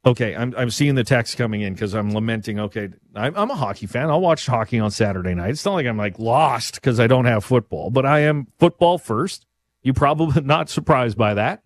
Okay, 0.06 0.36
I'm 0.36 0.54
I'm 0.58 0.70
seeing 0.70 0.96
the 0.96 1.06
text 1.06 1.38
coming 1.38 1.62
in 1.62 1.74
because 1.74 1.94
I'm 1.94 2.14
lamenting. 2.14 2.60
Okay, 2.60 2.90
I'm, 3.16 3.34
I'm 3.38 3.50
a 3.50 3.56
hockey 3.56 3.86
fan. 3.86 4.10
I'll 4.10 4.20
watch 4.20 4.46
hockey 4.46 4.78
on 4.80 4.92
Saturday 4.92 5.34
night. 5.34 5.52
It's 5.52 5.64
not 5.64 5.76
like 5.76 5.86
I'm 5.86 5.98
like 5.98 6.20
lost 6.20 6.76
because 6.76 7.00
I 7.00 7.08
don't 7.08 7.26
have 7.26 7.46
football, 7.46 7.90
but 7.90 8.06
I 8.06 8.20
am 8.20 8.48
football 8.60 8.98
first. 8.98 9.46
You 9.82 9.94
probably 9.94 10.42
not 10.44 10.70
surprised 10.70 11.18
by 11.18 11.36
that. 11.36 11.64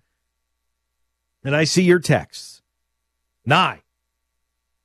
And 1.43 1.55
I 1.55 1.63
see 1.63 1.83
your 1.83 1.99
texts. 1.99 2.61
Nine. 3.45 3.81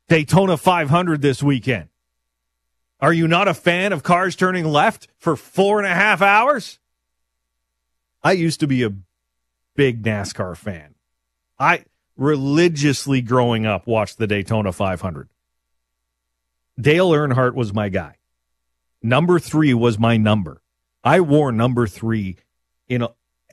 Daytona 0.08 0.56
500 0.56 1.20
this 1.20 1.42
weekend. 1.42 1.88
Are 3.00 3.12
you 3.12 3.26
not 3.26 3.48
a 3.48 3.54
fan 3.54 3.92
of 3.92 4.02
cars 4.02 4.36
turning 4.36 4.64
left 4.64 5.08
for 5.18 5.36
four 5.36 5.78
and 5.78 5.86
a 5.86 5.94
half 5.94 6.22
hours? 6.22 6.78
I 8.22 8.32
used 8.32 8.60
to 8.60 8.66
be 8.66 8.82
a 8.82 8.94
big 9.74 10.02
NASCAR 10.02 10.56
fan. 10.56 10.94
I 11.58 11.84
religiously 12.16 13.20
growing 13.20 13.66
up 13.66 13.86
watched 13.86 14.18
the 14.18 14.26
Daytona 14.26 14.72
500. 14.72 15.28
Dale 16.80 17.10
Earnhardt 17.10 17.54
was 17.54 17.74
my 17.74 17.88
guy. 17.88 18.16
Number 19.02 19.38
three 19.38 19.74
was 19.74 19.98
my 19.98 20.16
number. 20.16 20.62
I 21.04 21.20
wore 21.20 21.50
number 21.50 21.86
three 21.86 22.36
in 22.88 23.06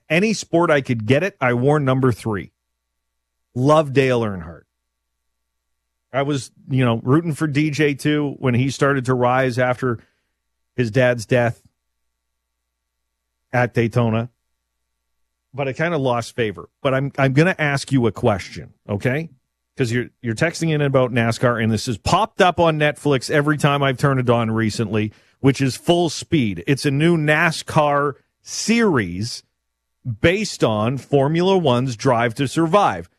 any 0.09 0.33
sport 0.33 0.69
I 0.69 0.81
could 0.81 1.05
get 1.05 1.23
it. 1.23 1.35
I 1.41 1.53
wore 1.53 1.79
number 1.79 2.11
three. 2.11 2.51
Love 3.55 3.93
Dale 3.93 4.21
Earnhardt. 4.21 4.63
I 6.11 6.23
was, 6.23 6.51
you 6.69 6.85
know, 6.85 6.99
rooting 7.03 7.33
for 7.33 7.47
DJ 7.47 7.97
too 7.97 8.35
when 8.39 8.53
he 8.53 8.69
started 8.69 9.05
to 9.05 9.13
rise 9.13 9.59
after 9.59 9.99
his 10.75 10.91
dad's 10.91 11.25
death 11.25 11.61
at 13.51 13.73
Daytona 13.73 14.29
but 15.53 15.67
I 15.67 15.73
kind 15.73 15.93
of 15.93 16.01
lost 16.01 16.35
favor. 16.35 16.69
But 16.81 16.93
I'm 16.93 17.11
I'm 17.17 17.33
going 17.33 17.47
to 17.47 17.61
ask 17.61 17.91
you 17.91 18.07
a 18.07 18.11
question, 18.11 18.73
okay? 18.87 19.29
Because 19.75 19.91
you're 19.91 20.09
you're 20.21 20.35
texting 20.35 20.73
in 20.73 20.81
about 20.81 21.11
NASCAR, 21.11 21.61
and 21.61 21.71
this 21.71 21.85
has 21.87 21.97
popped 21.97 22.41
up 22.41 22.59
on 22.59 22.77
Netflix 22.77 23.29
every 23.29 23.57
time 23.57 23.81
I've 23.81 23.97
turned 23.97 24.19
it 24.19 24.29
on 24.29 24.51
recently, 24.51 25.13
which 25.39 25.61
is 25.61 25.75
Full 25.75 26.09
Speed. 26.09 26.63
It's 26.67 26.85
a 26.85 26.91
new 26.91 27.17
NASCAR 27.17 28.13
series 28.41 29.43
based 30.21 30.63
on 30.63 30.97
Formula 30.97 31.57
One's 31.57 31.95
Drive 31.95 32.33
to 32.35 32.47
Survive. 32.47 33.09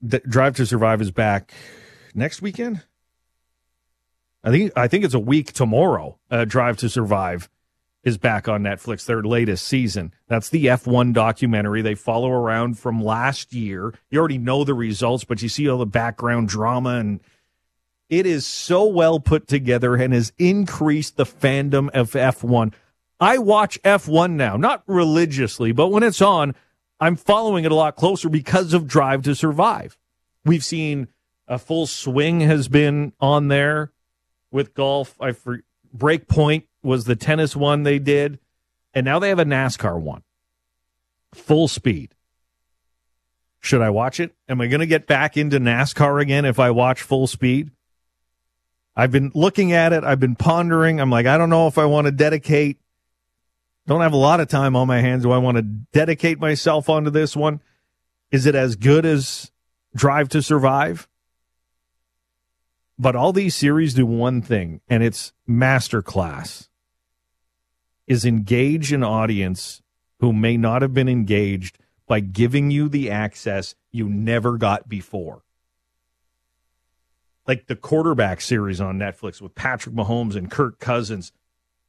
The 0.00 0.20
Drive 0.20 0.56
to 0.56 0.66
Survive 0.66 1.00
is 1.00 1.10
back 1.10 1.52
next 2.14 2.40
weekend. 2.40 2.82
I 4.44 4.50
think 4.50 4.72
I 4.76 4.88
think 4.88 5.04
it's 5.04 5.14
a 5.14 5.20
week 5.20 5.52
tomorrow. 5.52 6.18
Uh, 6.30 6.44
Drive 6.44 6.76
to 6.78 6.88
Survive 6.88 7.48
is 8.08 8.18
back 8.18 8.48
on 8.48 8.62
Netflix, 8.62 9.06
their 9.06 9.22
latest 9.22 9.66
season. 9.66 10.12
That's 10.26 10.48
the 10.48 10.66
F1 10.66 11.12
documentary. 11.12 11.82
They 11.82 11.94
follow 11.94 12.30
around 12.30 12.78
from 12.78 13.00
last 13.00 13.52
year. 13.52 13.94
You 14.10 14.18
already 14.18 14.38
know 14.38 14.64
the 14.64 14.74
results, 14.74 15.24
but 15.24 15.42
you 15.42 15.48
see 15.48 15.68
all 15.68 15.78
the 15.78 15.86
background 15.86 16.48
drama 16.48 16.96
and 16.96 17.20
it 18.08 18.24
is 18.24 18.46
so 18.46 18.86
well 18.86 19.20
put 19.20 19.46
together 19.46 19.94
and 19.94 20.14
has 20.14 20.32
increased 20.38 21.16
the 21.16 21.26
fandom 21.26 21.90
of 21.90 22.12
F1. 22.12 22.72
I 23.20 23.38
watch 23.38 23.80
F1 23.82 24.32
now, 24.32 24.56
not 24.56 24.82
religiously, 24.86 25.72
but 25.72 25.88
when 25.88 26.02
it's 26.02 26.22
on, 26.22 26.54
I'm 27.00 27.16
following 27.16 27.64
it 27.64 27.72
a 27.72 27.76
lot 27.76 27.96
closer 27.96 28.28
because 28.28 28.72
of 28.72 28.86
Drive 28.86 29.22
to 29.22 29.34
Survive. 29.34 29.98
We've 30.44 30.64
seen 30.64 31.08
a 31.46 31.58
full 31.58 31.86
swing 31.86 32.40
has 32.40 32.68
been 32.68 33.12
on 33.20 33.48
there 33.48 33.92
with 34.50 34.74
golf. 34.74 35.14
I 35.20 35.32
for 35.32 35.62
Breakpoint 35.96 36.64
was 36.82 37.04
the 37.04 37.16
tennis 37.16 37.56
one 37.56 37.82
they 37.82 37.98
did, 37.98 38.38
and 38.94 39.04
now 39.04 39.18
they 39.18 39.28
have 39.28 39.38
a 39.38 39.44
NASCAR 39.44 40.00
one. 40.00 40.22
Full 41.34 41.68
speed. 41.68 42.14
Should 43.60 43.82
I 43.82 43.90
watch 43.90 44.20
it? 44.20 44.34
Am 44.48 44.60
I 44.60 44.66
going 44.66 44.80
to 44.80 44.86
get 44.86 45.06
back 45.06 45.36
into 45.36 45.58
NASCAR 45.58 46.22
again 46.22 46.44
if 46.44 46.58
I 46.58 46.70
watch 46.70 47.02
full 47.02 47.26
speed? 47.26 47.70
I've 48.96 49.10
been 49.10 49.30
looking 49.34 49.72
at 49.72 49.92
it. 49.92 50.04
I've 50.04 50.20
been 50.20 50.36
pondering. 50.36 51.00
I'm 51.00 51.10
like, 51.10 51.26
I 51.26 51.38
don't 51.38 51.50
know 51.50 51.66
if 51.66 51.78
I 51.78 51.84
want 51.84 52.06
to 52.06 52.12
dedicate. 52.12 52.78
Don't 53.86 54.00
have 54.00 54.12
a 54.12 54.16
lot 54.16 54.40
of 54.40 54.48
time 54.48 54.76
on 54.76 54.86
my 54.86 55.00
hands. 55.00 55.22
Do 55.22 55.32
I 55.32 55.38
want 55.38 55.56
to 55.56 55.62
dedicate 55.62 56.38
myself 56.38 56.88
onto 56.88 57.10
this 57.10 57.34
one? 57.34 57.60
Is 58.30 58.46
it 58.46 58.54
as 58.54 58.76
good 58.76 59.06
as 59.06 59.50
Drive 59.94 60.28
to 60.30 60.42
Survive? 60.42 61.07
But 62.98 63.14
all 63.14 63.32
these 63.32 63.54
series 63.54 63.94
do 63.94 64.04
one 64.04 64.42
thing, 64.42 64.80
and 64.88 65.02
it's 65.02 65.32
masterclass 65.48 66.68
is 68.08 68.24
engage 68.24 68.92
an 68.92 69.04
audience 69.04 69.82
who 70.18 70.32
may 70.32 70.56
not 70.56 70.82
have 70.82 70.94
been 70.94 71.08
engaged 71.08 71.78
by 72.08 72.20
giving 72.20 72.70
you 72.70 72.88
the 72.88 73.10
access 73.10 73.74
you 73.92 74.08
never 74.08 74.56
got 74.56 74.88
before. 74.88 75.42
Like 77.46 77.66
the 77.66 77.76
quarterback 77.76 78.40
series 78.40 78.80
on 78.80 78.98
Netflix 78.98 79.40
with 79.40 79.54
Patrick 79.54 79.94
Mahomes 79.94 80.34
and 80.34 80.50
Kirk 80.50 80.80
Cousins 80.80 81.32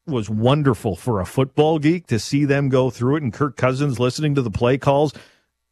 was 0.05 0.29
wonderful 0.29 0.95
for 0.95 1.19
a 1.19 1.25
football 1.25 1.79
geek 1.79 2.07
to 2.07 2.19
see 2.19 2.45
them 2.45 2.69
go 2.69 2.89
through 2.89 3.17
it 3.17 3.23
and 3.23 3.33
Kirk 3.33 3.55
Cousins 3.55 3.99
listening 3.99 4.35
to 4.35 4.41
the 4.41 4.51
play 4.51 4.77
calls 4.77 5.13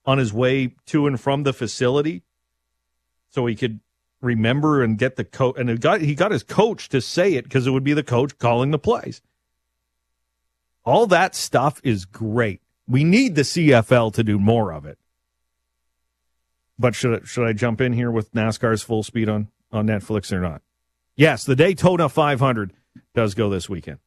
on 0.06 0.17
his 0.17 0.34
way 0.34 0.75
to 0.88 1.08
and 1.08 1.20
from 1.20 1.44
the 1.44 1.53
facility 1.53 2.24
so 3.29 3.46
he 3.46 3.56
could 3.56 3.79
remember 4.21 4.83
and 4.83 4.97
get 4.97 5.15
the 5.15 5.24
coach 5.24 5.57
and 5.57 5.79
got, 5.79 6.01
he 6.01 6.15
got 6.15 6.31
his 6.31 6.43
coach 6.43 6.89
to 6.89 7.01
say 7.01 7.33
it 7.33 7.43
because 7.43 7.67
it 7.67 7.71
would 7.71 7.83
be 7.83 7.93
the 7.93 8.03
coach 8.03 8.38
calling 8.38 8.71
the 8.71 8.79
plays. 8.79 9.21
All 10.86 11.07
that 11.07 11.36
stuff 11.36 11.81
is 11.83 12.05
great. 12.05 12.62
We 12.88 13.03
need 13.03 13.36
the 13.36 13.41
CFL 13.41 14.13
to 14.13 14.24
do 14.24 14.39
more 14.39 14.71
of 14.71 14.86
it. 14.86 14.97
But 16.79 16.95
should 16.95 17.27
should 17.27 17.45
I 17.45 17.53
jump 17.53 17.81
in 17.81 17.93
here 17.93 18.12
with 18.12 18.33
NASCAR's 18.33 18.83
full 18.83 19.03
speed 19.03 19.29
on 19.29 19.50
on 19.71 19.88
Netflix 19.88 20.31
or 20.31 20.39
not? 20.39 20.62
Yes, 21.15 21.43
the 21.43 21.55
Daytona 21.55 22.07
500 22.07 22.71
does 23.15 23.33
go 23.33 23.50
this 23.50 23.67
weekend. 23.67 23.97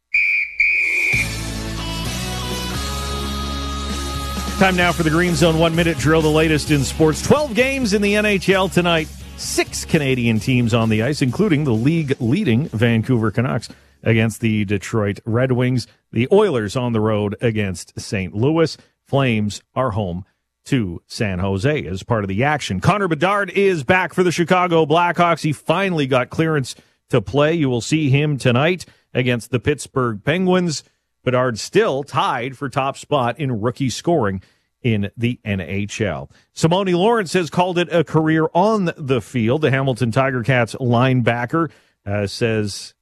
Time 4.58 4.76
now 4.76 4.92
for 4.92 5.02
the 5.02 5.10
Green 5.10 5.34
Zone 5.34 5.58
one 5.58 5.74
minute 5.74 5.96
drill, 5.98 6.22
the 6.22 6.28
latest 6.28 6.70
in 6.70 6.84
sports. 6.84 7.22
12 7.22 7.54
games 7.54 7.94
in 7.94 8.02
the 8.02 8.14
NHL 8.14 8.72
tonight. 8.72 9.08
Six 9.40 9.86
Canadian 9.86 10.38
teams 10.38 10.74
on 10.74 10.90
the 10.90 11.02
ice, 11.02 11.22
including 11.22 11.64
the 11.64 11.72
league 11.72 12.14
leading 12.20 12.68
Vancouver 12.68 13.30
Canucks 13.30 13.70
against 14.02 14.42
the 14.42 14.66
Detroit 14.66 15.18
Red 15.24 15.52
Wings. 15.52 15.86
The 16.12 16.28
Oilers 16.30 16.76
on 16.76 16.92
the 16.92 17.00
road 17.00 17.36
against 17.40 17.98
St. 17.98 18.34
Louis. 18.34 18.76
Flames 19.06 19.62
are 19.74 19.92
home 19.92 20.26
to 20.66 21.02
San 21.06 21.38
Jose 21.38 21.86
as 21.86 22.02
part 22.02 22.22
of 22.22 22.28
the 22.28 22.44
action. 22.44 22.80
Connor 22.80 23.08
Bedard 23.08 23.48
is 23.48 23.82
back 23.82 24.12
for 24.12 24.22
the 24.22 24.30
Chicago 24.30 24.84
Blackhawks. 24.84 25.40
He 25.40 25.54
finally 25.54 26.06
got 26.06 26.28
clearance 26.28 26.74
to 27.08 27.22
play. 27.22 27.54
You 27.54 27.70
will 27.70 27.80
see 27.80 28.10
him 28.10 28.36
tonight 28.36 28.84
against 29.14 29.50
the 29.50 29.58
Pittsburgh 29.58 30.22
Penguins. 30.22 30.84
Bedard 31.24 31.58
still 31.58 32.04
tied 32.04 32.58
for 32.58 32.68
top 32.68 32.98
spot 32.98 33.40
in 33.40 33.62
rookie 33.62 33.88
scoring 33.88 34.42
in 34.82 35.10
the 35.16 35.38
NHL. 35.44 36.30
Simoni 36.54 36.94
Lawrence 36.94 37.32
has 37.34 37.50
called 37.50 37.78
it 37.78 37.92
a 37.92 38.04
career 38.04 38.48
on 38.54 38.92
the 38.96 39.20
field. 39.20 39.62
The 39.62 39.70
Hamilton 39.70 40.10
Tiger 40.10 40.42
Cats 40.42 40.74
linebacker 40.76 41.70
uh, 42.06 42.26
says 42.26 42.94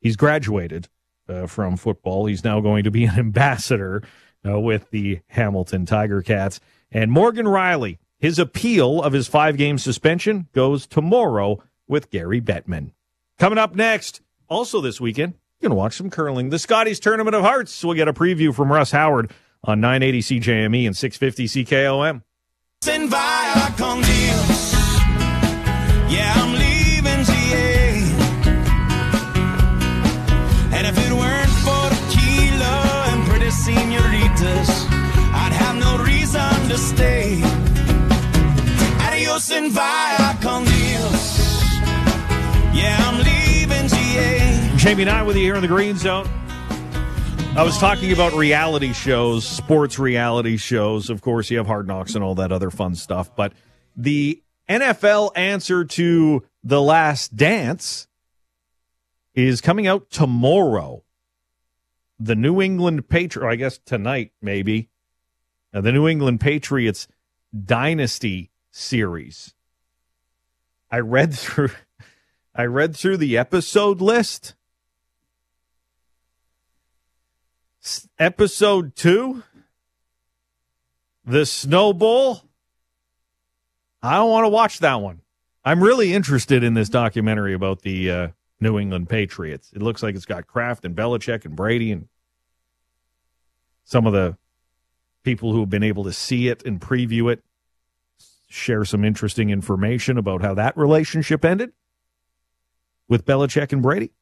he's 0.00 0.16
graduated 0.16 0.88
uh, 1.28 1.46
from 1.46 1.76
football. 1.76 2.26
He's 2.26 2.44
now 2.44 2.60
going 2.60 2.84
to 2.84 2.90
be 2.90 3.04
an 3.04 3.14
ambassador 3.18 4.02
uh, 4.46 4.58
with 4.58 4.90
the 4.90 5.20
Hamilton 5.28 5.86
Tiger 5.86 6.22
Cats. 6.22 6.60
And 6.90 7.12
Morgan 7.12 7.46
Rielly, 7.46 7.98
his 8.18 8.38
appeal 8.38 9.02
of 9.02 9.12
his 9.12 9.28
five 9.28 9.56
game 9.56 9.78
suspension 9.78 10.48
goes 10.52 10.86
tomorrow 10.86 11.62
with 11.86 12.10
Gary 12.10 12.40
Bettman. 12.40 12.92
Coming 13.38 13.58
up 13.58 13.74
next, 13.74 14.20
also 14.48 14.80
this 14.80 15.00
weekend, 15.00 15.34
you 15.60 15.68
can 15.68 15.76
watch 15.76 15.96
some 15.96 16.10
curling. 16.10 16.50
The 16.50 16.58
Scotties 16.58 17.00
Tournament 17.00 17.34
of 17.36 17.42
Hearts. 17.42 17.84
We'll 17.84 17.94
get 17.94 18.08
a 18.08 18.12
preview 18.12 18.54
from 18.54 18.72
Russ 18.72 18.90
Howard 18.90 19.30
on 19.64 19.80
980 19.80 20.40
CJME 20.40 20.86
and 20.86 20.96
650 20.96 21.64
CKOM. 21.64 22.22
Yeah, 26.08 26.32
I'm 26.36 26.52
leaving 26.52 27.24
GA. 27.24 28.02
And 30.72 30.86
if 30.86 30.96
it 30.98 31.12
weren't 31.12 31.50
for 31.60 31.88
tequila 31.90 33.04
and 33.08 33.28
pretty 33.28 33.50
senoritas, 33.50 34.86
I'd 35.32 35.52
have 35.52 35.76
no 35.76 36.02
reason 36.02 36.68
to 36.70 36.78
stay. 36.78 37.42
Adios 39.06 39.50
and 39.50 39.70
via 39.70 40.36
con 40.40 40.64
Dios. 40.64 41.38
Yeah, 42.72 42.96
I'm 43.00 43.18
leaving 43.18 43.88
GA. 43.88 44.76
Jamie 44.76 45.02
and 45.02 45.10
I 45.10 45.22
with 45.22 45.36
you 45.36 45.42
here 45.42 45.54
in 45.56 45.62
the 45.62 45.68
Green 45.68 45.96
Zone. 45.98 46.26
I 47.56 47.64
was 47.64 47.76
talking 47.78 48.12
about 48.12 48.32
reality 48.32 48.92
shows, 48.92 49.46
sports 49.46 49.98
reality 49.98 50.56
shows. 50.56 51.10
Of 51.10 51.20
course, 51.20 51.50
you 51.50 51.58
have 51.58 51.66
Hard 51.66 51.88
Knocks 51.88 52.14
and 52.14 52.22
all 52.22 52.36
that 52.36 52.52
other 52.52 52.70
fun 52.70 52.94
stuff. 52.94 53.34
But 53.34 53.52
the 53.96 54.40
NFL 54.68 55.32
answer 55.36 55.84
to 55.84 56.44
The 56.62 56.80
Last 56.80 57.36
Dance 57.36 58.06
is 59.34 59.60
coming 59.60 59.88
out 59.88 60.10
tomorrow. 60.10 61.02
The 62.20 62.36
New 62.36 62.62
England 62.62 63.08
Patriots, 63.08 63.52
I 63.52 63.56
guess 63.56 63.78
tonight, 63.78 64.32
maybe. 64.40 64.88
Now, 65.74 65.80
the 65.80 65.92
New 65.92 66.06
England 66.06 66.40
Patriots 66.40 67.08
Dynasty 67.52 68.52
series. 68.70 69.54
I 70.90 71.00
read 71.00 71.34
through 71.38 71.70
I 72.54 72.64
read 72.64 72.96
through 72.96 73.16
the 73.16 73.36
episode 73.36 74.00
list. 74.00 74.54
Episode 78.18 78.94
2 78.96 79.42
The 81.24 81.46
Snowball 81.46 82.42
I 84.02 84.16
don't 84.16 84.30
want 84.30 84.44
to 84.44 84.50
watch 84.50 84.78
that 84.78 85.00
one. 85.00 85.20
I'm 85.64 85.82
really 85.82 86.14
interested 86.14 86.64
in 86.64 86.74
this 86.74 86.88
documentary 86.88 87.52
about 87.52 87.82
the 87.82 88.10
uh, 88.10 88.28
New 88.60 88.78
England 88.78 89.08
Patriots. 89.08 89.70
It 89.74 89.82
looks 89.82 90.02
like 90.02 90.14
it's 90.14 90.24
got 90.24 90.46
Kraft 90.46 90.84
and 90.84 90.96
Belichick 90.96 91.44
and 91.44 91.54
Brady 91.54 91.92
and 91.92 92.08
some 93.84 94.06
of 94.06 94.12
the 94.12 94.36
people 95.22 95.52
who 95.52 95.60
have 95.60 95.68
been 95.68 95.82
able 95.82 96.04
to 96.04 96.12
see 96.12 96.48
it 96.48 96.64
and 96.64 96.80
preview 96.80 97.30
it 97.30 97.42
share 98.48 98.84
some 98.84 99.04
interesting 99.04 99.50
information 99.50 100.16
about 100.16 100.42
how 100.42 100.54
that 100.54 100.76
relationship 100.76 101.44
ended 101.44 101.72
with 103.06 103.24
Belichick 103.26 103.72
and 103.72 103.82
Brady. 103.82 104.12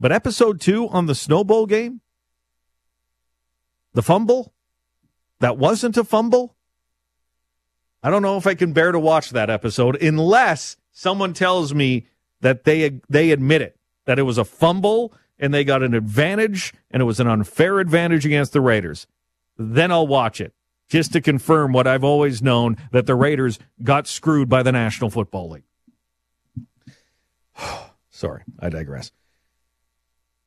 But 0.00 0.12
episode 0.12 0.60
two 0.60 0.88
on 0.88 1.06
the 1.06 1.14
snowball 1.14 1.66
game, 1.66 2.00
the 3.96 4.02
fumble, 4.02 4.52
that 5.40 5.56
wasn't 5.56 5.96
a 5.96 6.04
fumble. 6.04 6.54
I 8.02 8.10
don't 8.10 8.20
know 8.20 8.36
if 8.36 8.46
I 8.46 8.54
can 8.54 8.74
bear 8.74 8.92
to 8.92 8.98
watch 8.98 9.30
that 9.30 9.48
episode 9.48 10.00
unless 10.02 10.76
someone 10.92 11.32
tells 11.32 11.72
me 11.74 12.06
that 12.42 12.64
they 12.64 13.00
they 13.08 13.30
admit 13.30 13.62
it 13.62 13.78
that 14.04 14.18
it 14.18 14.24
was 14.24 14.36
a 14.36 14.44
fumble 14.44 15.14
and 15.38 15.52
they 15.52 15.64
got 15.64 15.82
an 15.82 15.94
advantage 15.94 16.74
and 16.90 17.00
it 17.00 17.06
was 17.06 17.20
an 17.20 17.26
unfair 17.26 17.80
advantage 17.80 18.26
against 18.26 18.52
the 18.52 18.60
Raiders. 18.60 19.06
Then 19.56 19.90
I'll 19.90 20.06
watch 20.06 20.42
it 20.42 20.52
just 20.88 21.14
to 21.14 21.22
confirm 21.22 21.72
what 21.72 21.86
I've 21.86 22.04
always 22.04 22.42
known 22.42 22.76
that 22.92 23.06
the 23.06 23.14
Raiders 23.14 23.58
got 23.82 24.06
screwed 24.06 24.50
by 24.50 24.62
the 24.62 24.72
National 24.72 25.08
Football 25.08 25.50
League. 25.52 26.66
Sorry, 28.10 28.42
I 28.60 28.68
digress. 28.68 29.10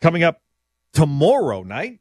Coming 0.02 0.22
up 0.22 0.40
tomorrow 0.94 1.64
night 1.64 2.00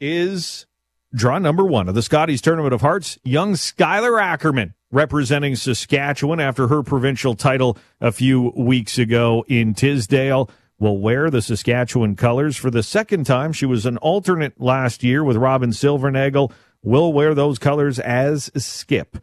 is 0.00 0.66
draw 1.14 1.38
number 1.38 1.64
one 1.64 1.88
of 1.88 1.94
the 1.94 2.02
Scotties 2.02 2.40
Tournament 2.40 2.74
of 2.74 2.80
Hearts, 2.80 3.18
young 3.24 3.54
Skylar 3.54 4.20
Ackerman 4.20 4.74
representing 4.90 5.56
Saskatchewan 5.56 6.40
after 6.40 6.68
her 6.68 6.82
provincial 6.82 7.34
title 7.34 7.76
a 8.00 8.12
few 8.12 8.52
weeks 8.56 8.98
ago 8.98 9.44
in 9.48 9.74
Tisdale. 9.74 10.50
Will 10.78 10.98
wear 10.98 11.30
the 11.30 11.40
Saskatchewan 11.40 12.16
colors 12.16 12.56
for 12.56 12.70
the 12.70 12.82
second 12.82 13.24
time. 13.24 13.52
She 13.52 13.66
was 13.66 13.86
an 13.86 13.96
alternate 13.98 14.60
last 14.60 15.02
year 15.02 15.24
with 15.24 15.36
Robyn 15.38 15.70
Silvernagle. 15.70 16.52
Will 16.82 17.12
wear 17.12 17.34
those 17.34 17.58
colors 17.58 17.98
as 17.98 18.50
skip. 18.56 19.16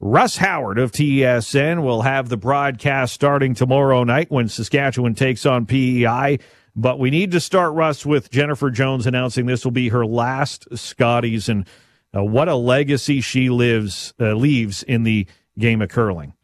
Russ 0.00 0.36
Howard 0.36 0.78
of 0.78 0.92
TSN 0.92 1.82
will 1.82 2.02
have 2.02 2.28
the 2.28 2.36
broadcast 2.36 3.14
starting 3.14 3.54
tomorrow 3.54 4.04
night 4.04 4.30
when 4.30 4.48
Saskatchewan 4.48 5.14
takes 5.14 5.46
on 5.46 5.64
PEI. 5.64 6.38
But 6.78 6.98
we 6.98 7.08
need 7.10 7.30
to 7.32 7.40
start, 7.40 7.72
Russ, 7.72 8.04
with 8.04 8.30
Jennifer 8.30 8.70
Jones 8.70 9.06
announcing 9.06 9.46
this 9.46 9.64
will 9.64 9.72
be 9.72 9.88
her 9.88 10.04
last 10.04 10.68
Scotties. 10.76 11.48
And 11.48 11.66
uh, 12.14 12.22
what 12.22 12.48
a 12.48 12.54
legacy 12.54 13.22
she 13.22 13.48
lives 13.48 14.12
uh, 14.20 14.34
leaves 14.34 14.82
in 14.82 15.02
the 15.02 15.26
game 15.58 15.80
of 15.80 15.88
curling. 15.88 16.34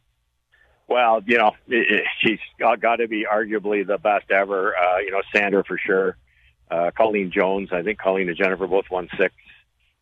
Well, 0.89 1.21
you 1.27 1.37
know, 1.37 1.53
it, 1.69 2.01
it, 2.01 2.05
she's 2.21 2.39
got, 2.59 2.97
to 2.97 3.09
be 3.09 3.27
arguably 3.31 3.87
the 3.87 3.99
best 3.99 4.31
ever. 4.31 4.75
Uh, 4.75 4.99
you 4.99 5.11
know, 5.11 5.21
Sandra 5.35 5.65
for 5.65 5.79
sure. 5.79 6.17
Uh, 6.71 6.91
Colleen 6.97 7.31
Jones, 7.31 7.69
I 7.71 7.83
think 7.83 7.99
Colleen 7.99 8.29
and 8.29 8.37
Jennifer 8.37 8.67
both 8.67 8.87
won 8.91 9.09
six. 9.19 9.35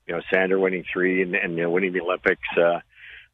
You 0.06 0.14
know, 0.14 0.22
Sandra 0.32 0.58
winning 0.58 0.84
three 0.92 1.22
and, 1.22 1.34
and 1.34 1.56
you 1.56 1.64
know, 1.64 1.70
winning 1.70 1.92
the 1.92 2.00
Olympics. 2.00 2.46
Uh, 2.56 2.80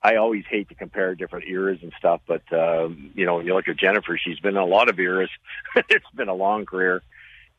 I 0.07 0.17
always 0.19 0.45
hate 0.49 0.69
to 0.69 0.77
compare 0.77 1.17
different 1.17 1.49
eras 1.49 1.81
and 1.83 1.93
stuff, 1.99 2.21
but 2.29 2.43
um, 2.53 3.11
you 3.17 3.27
know, 3.27 3.39
when 3.39 3.47
you 3.47 3.55
look 3.55 3.67
at 3.67 3.77
Jennifer, 3.77 4.17
she's 4.17 4.39
been 4.39 4.57
in 4.57 4.63
a 4.63 4.65
lot 4.65 4.89
of 4.89 5.01
eras. 5.01 5.31
it's 5.89 6.09
been 6.15 6.29
a 6.29 6.35
long 6.35 6.65
career. 6.65 7.03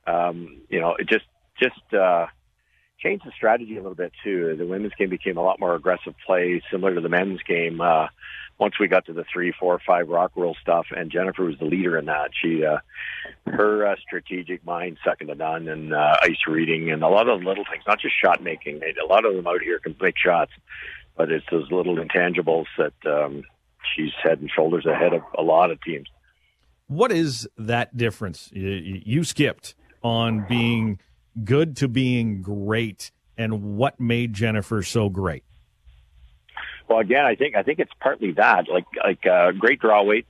Um, 0.05 0.61
you 0.69 0.79
know, 0.79 0.95
it 0.95 1.09
just 1.09 1.25
just 1.61 1.93
uh, 1.93 2.27
changed 2.99 3.25
the 3.25 3.33
strategy 3.35 3.73
a 3.73 3.81
little 3.81 3.95
bit 3.95 4.13
too. 4.23 4.55
The 4.55 4.65
women's 4.65 4.93
game 4.97 5.09
became 5.09 5.37
a 5.37 5.41
lot 5.41 5.59
more 5.59 5.75
aggressive 5.75 6.13
play, 6.25 6.61
similar 6.71 6.95
to 6.95 7.01
the 7.01 7.09
men's 7.09 7.43
game. 7.43 7.81
Uh, 7.81 8.07
once 8.59 8.79
we 8.79 8.87
got 8.87 9.05
to 9.07 9.13
the 9.13 9.25
three, 9.31 9.51
four, 9.51 9.79
five 9.85 10.07
rock 10.07 10.31
roll 10.37 10.55
stuff, 10.61 10.87
and 10.95 11.11
Jennifer 11.11 11.43
was 11.43 11.59
the 11.59 11.65
leader 11.65 11.97
in 11.97 12.05
that. 12.05 12.31
She, 12.41 12.63
uh, 12.63 12.77
her 13.45 13.85
uh, 13.85 13.95
strategic 13.99 14.65
mind, 14.65 14.99
second 15.03 15.27
to 15.27 15.35
none, 15.35 15.67
and 15.67 15.93
uh, 15.93 16.15
ice 16.23 16.47
reading, 16.47 16.91
and 16.91 17.03
a 17.03 17.09
lot 17.09 17.27
of 17.27 17.43
little 17.43 17.65
things, 17.69 17.83
not 17.85 17.99
just 17.99 18.15
shot 18.23 18.41
making. 18.41 18.81
A 18.83 19.05
lot 19.05 19.25
of 19.25 19.35
them 19.35 19.45
out 19.45 19.61
here 19.61 19.79
can 19.79 19.95
make 20.01 20.17
shots, 20.17 20.53
but 21.17 21.31
it's 21.31 21.45
those 21.51 21.69
little 21.71 21.97
intangibles 21.97 22.67
that 22.77 22.93
um, 23.05 23.43
she's 23.95 24.11
head 24.23 24.39
and 24.39 24.49
shoulders 24.49 24.85
ahead 24.85 25.13
of 25.13 25.23
a 25.37 25.41
lot 25.41 25.71
of 25.71 25.81
teams. 25.81 26.07
What 26.87 27.11
is 27.11 27.49
that 27.57 27.97
difference? 27.97 28.49
You, 28.53 29.01
you 29.03 29.23
skipped 29.23 29.75
on 30.03 30.45
being 30.47 30.99
good 31.43 31.75
to 31.77 31.87
being 31.87 32.41
great, 32.41 33.11
and 33.37 33.77
what 33.77 33.99
made 33.99 34.33
Jennifer 34.33 34.81
so 34.83 35.09
great? 35.09 35.43
Well, 36.87 36.99
again, 36.99 37.25
I 37.25 37.35
think 37.35 37.55
I 37.55 37.63
think 37.63 37.79
it's 37.79 37.91
partly 37.99 38.31
that, 38.33 38.69
like 38.69 38.85
like 39.03 39.25
uh, 39.25 39.51
great 39.51 39.81
draw 39.81 40.03
weight, 40.03 40.27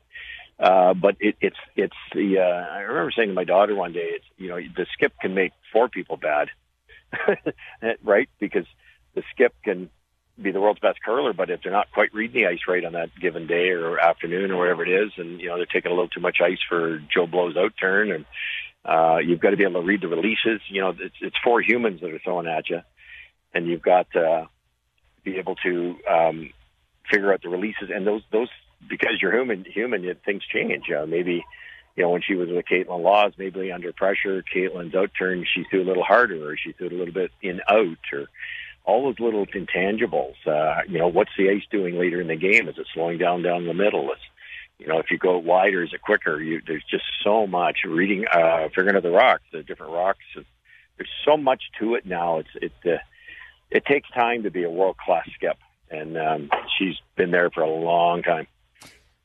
uh, 0.60 0.96
but 0.96 1.18
it, 1.20 1.36
it's 1.40 1.58
it's 1.76 1.96
the. 2.14 2.40
Uh, 2.40 2.74
I 2.74 2.80
remember 2.80 3.12
saying 3.16 3.30
to 3.30 3.36
my 3.36 3.44
daughter 3.44 3.76
one 3.76 3.94
day, 3.94 4.10
it's 4.16 4.26
you 4.38 4.48
know 4.48 4.58
the 4.58 4.88
skip 4.94 5.14
can 5.22 5.36
make 5.36 5.52
four 5.72 5.88
people 5.88 6.18
bad, 6.18 6.48
right? 8.04 8.30
Because 8.40 8.66
the 9.14 9.22
skip 9.32 9.54
can 9.64 9.92
be 10.42 10.52
the 10.52 10.62
world's 10.62 10.80
best 10.80 11.00
curler, 11.04 11.34
but 11.34 11.50
if 11.50 11.62
they're 11.64 11.72
not 11.72 11.92
quite 11.92 12.14
reading 12.14 12.44
the 12.44 12.48
ice 12.48 12.60
right 12.68 12.86
on 12.86 12.94
that 12.94 13.10
given 13.20 13.48
day 13.48 13.70
or 13.70 14.00
afternoon 14.00 14.52
or 14.52 14.58
whatever 14.58 14.84
it 14.86 14.90
is, 14.90 15.12
and 15.18 15.40
you 15.42 15.48
know 15.48 15.58
they're 15.58 15.66
taking 15.66 15.92
a 15.92 15.96
little 15.96 16.10
too 16.10 16.20
much 16.20 16.38
ice 16.42 16.60
for 16.70 17.00
Joe 17.14 17.26
Blow's 17.26 17.58
out 17.58 17.74
turn, 17.80 18.12
and 18.12 18.26
uh, 18.86 19.18
you've 19.18 19.40
got 19.40 19.52
to 19.52 19.58
be 19.58 19.64
able 19.64 19.82
to 19.82 19.88
read 19.88 20.02
the 20.02 20.08
releases. 20.08 20.62
You 20.70 20.82
know, 20.82 20.90
it's, 21.00 21.16
it's 21.22 21.36
four 21.44 21.62
humans 21.62 22.02
that 22.02 22.14
are 22.14 22.20
throwing 22.20 22.48
at 22.48 22.70
you, 22.70 22.82
and 23.54 23.68
you've 23.68 23.82
got 23.82 24.12
to 24.12 24.48
be 25.24 25.38
able 25.38 25.56
to 25.56 25.96
um, 26.10 26.50
figure 27.10 27.34
out 27.34 27.42
the 27.42 27.50
releases. 27.50 27.90
And 27.94 28.06
those 28.06 28.22
those 28.32 28.50
because 28.88 29.20
you're 29.22 29.36
human, 29.36 29.66
human, 29.66 30.04
things 30.24 30.44
change. 30.54 30.86
Uh, 30.92 31.06
maybe 31.08 31.44
you 31.96 32.04
know 32.04 32.10
when 32.10 32.22
she 32.22 32.36
was 32.36 32.50
with 32.50 32.66
Kaitlyn 32.66 33.02
Lawes, 33.02 33.34
maybe 33.38 33.72
under 33.72 33.92
pressure, 33.92 34.44
Kaitlyn's 34.56 34.94
out 34.94 35.12
turn, 35.18 35.46
she 35.52 35.64
threw 35.70 35.82
a 35.82 35.90
little 35.90 36.04
harder, 36.04 36.52
or 36.52 36.58
she 36.58 36.74
threw 36.74 36.90
a 36.90 36.98
little 36.98 37.14
bit 37.14 37.32
in 37.42 37.60
out, 37.68 37.98
or 38.14 38.28
all 38.88 39.04
those 39.04 39.20
little 39.20 39.46
intangibles. 39.46 40.36
Uh, 40.48 40.82
you 40.88 40.98
know, 40.98 41.08
what's 41.10 41.32
the 41.38 41.50
ace 41.50 41.64
doing 41.70 42.00
later 42.00 42.22
in 42.22 42.28
the 42.28 42.38
game? 42.38 42.68
Is 42.70 42.78
it 42.78 42.88
slowing 42.94 43.20
down 43.20 43.44
down 43.44 43.68
the 43.68 43.74
middle? 43.74 44.10
Is 44.12 44.18
you 44.80 44.88
know, 44.88 45.00
if 45.00 45.08
you 45.12 45.18
go 45.18 45.38
wider, 45.38 45.84
is 45.84 45.94
it 45.94 46.02
quicker? 46.02 46.40
You, 46.40 46.62
there's 46.66 46.84
just 46.90 47.04
so 47.24 47.48
much 47.48 47.80
reading, 47.86 48.26
uh, 48.32 48.68
figuring 48.70 48.96
out 48.96 49.04
the 49.04 49.10
rocks, 49.10 49.44
the 49.52 49.64
different 49.64 49.92
rocks. 49.92 50.20
There's 50.36 51.10
so 51.26 51.36
much 51.36 51.64
to 51.80 51.96
it 51.96 52.06
now. 52.06 52.40
It's, 52.40 52.50
it, 52.56 52.72
uh, 52.86 52.98
it 53.72 53.86
takes 53.86 54.10
time 54.12 54.44
to 54.44 54.52
be 54.52 54.64
a 54.64 54.70
world 54.70 54.98
class 54.98 55.28
skip. 55.34 55.58
And, 55.90 56.18
um, 56.18 56.50
she's 56.78 56.96
been 57.16 57.32
there 57.32 57.50
for 57.50 57.62
a 57.62 57.70
long 57.70 58.22
time. 58.22 58.48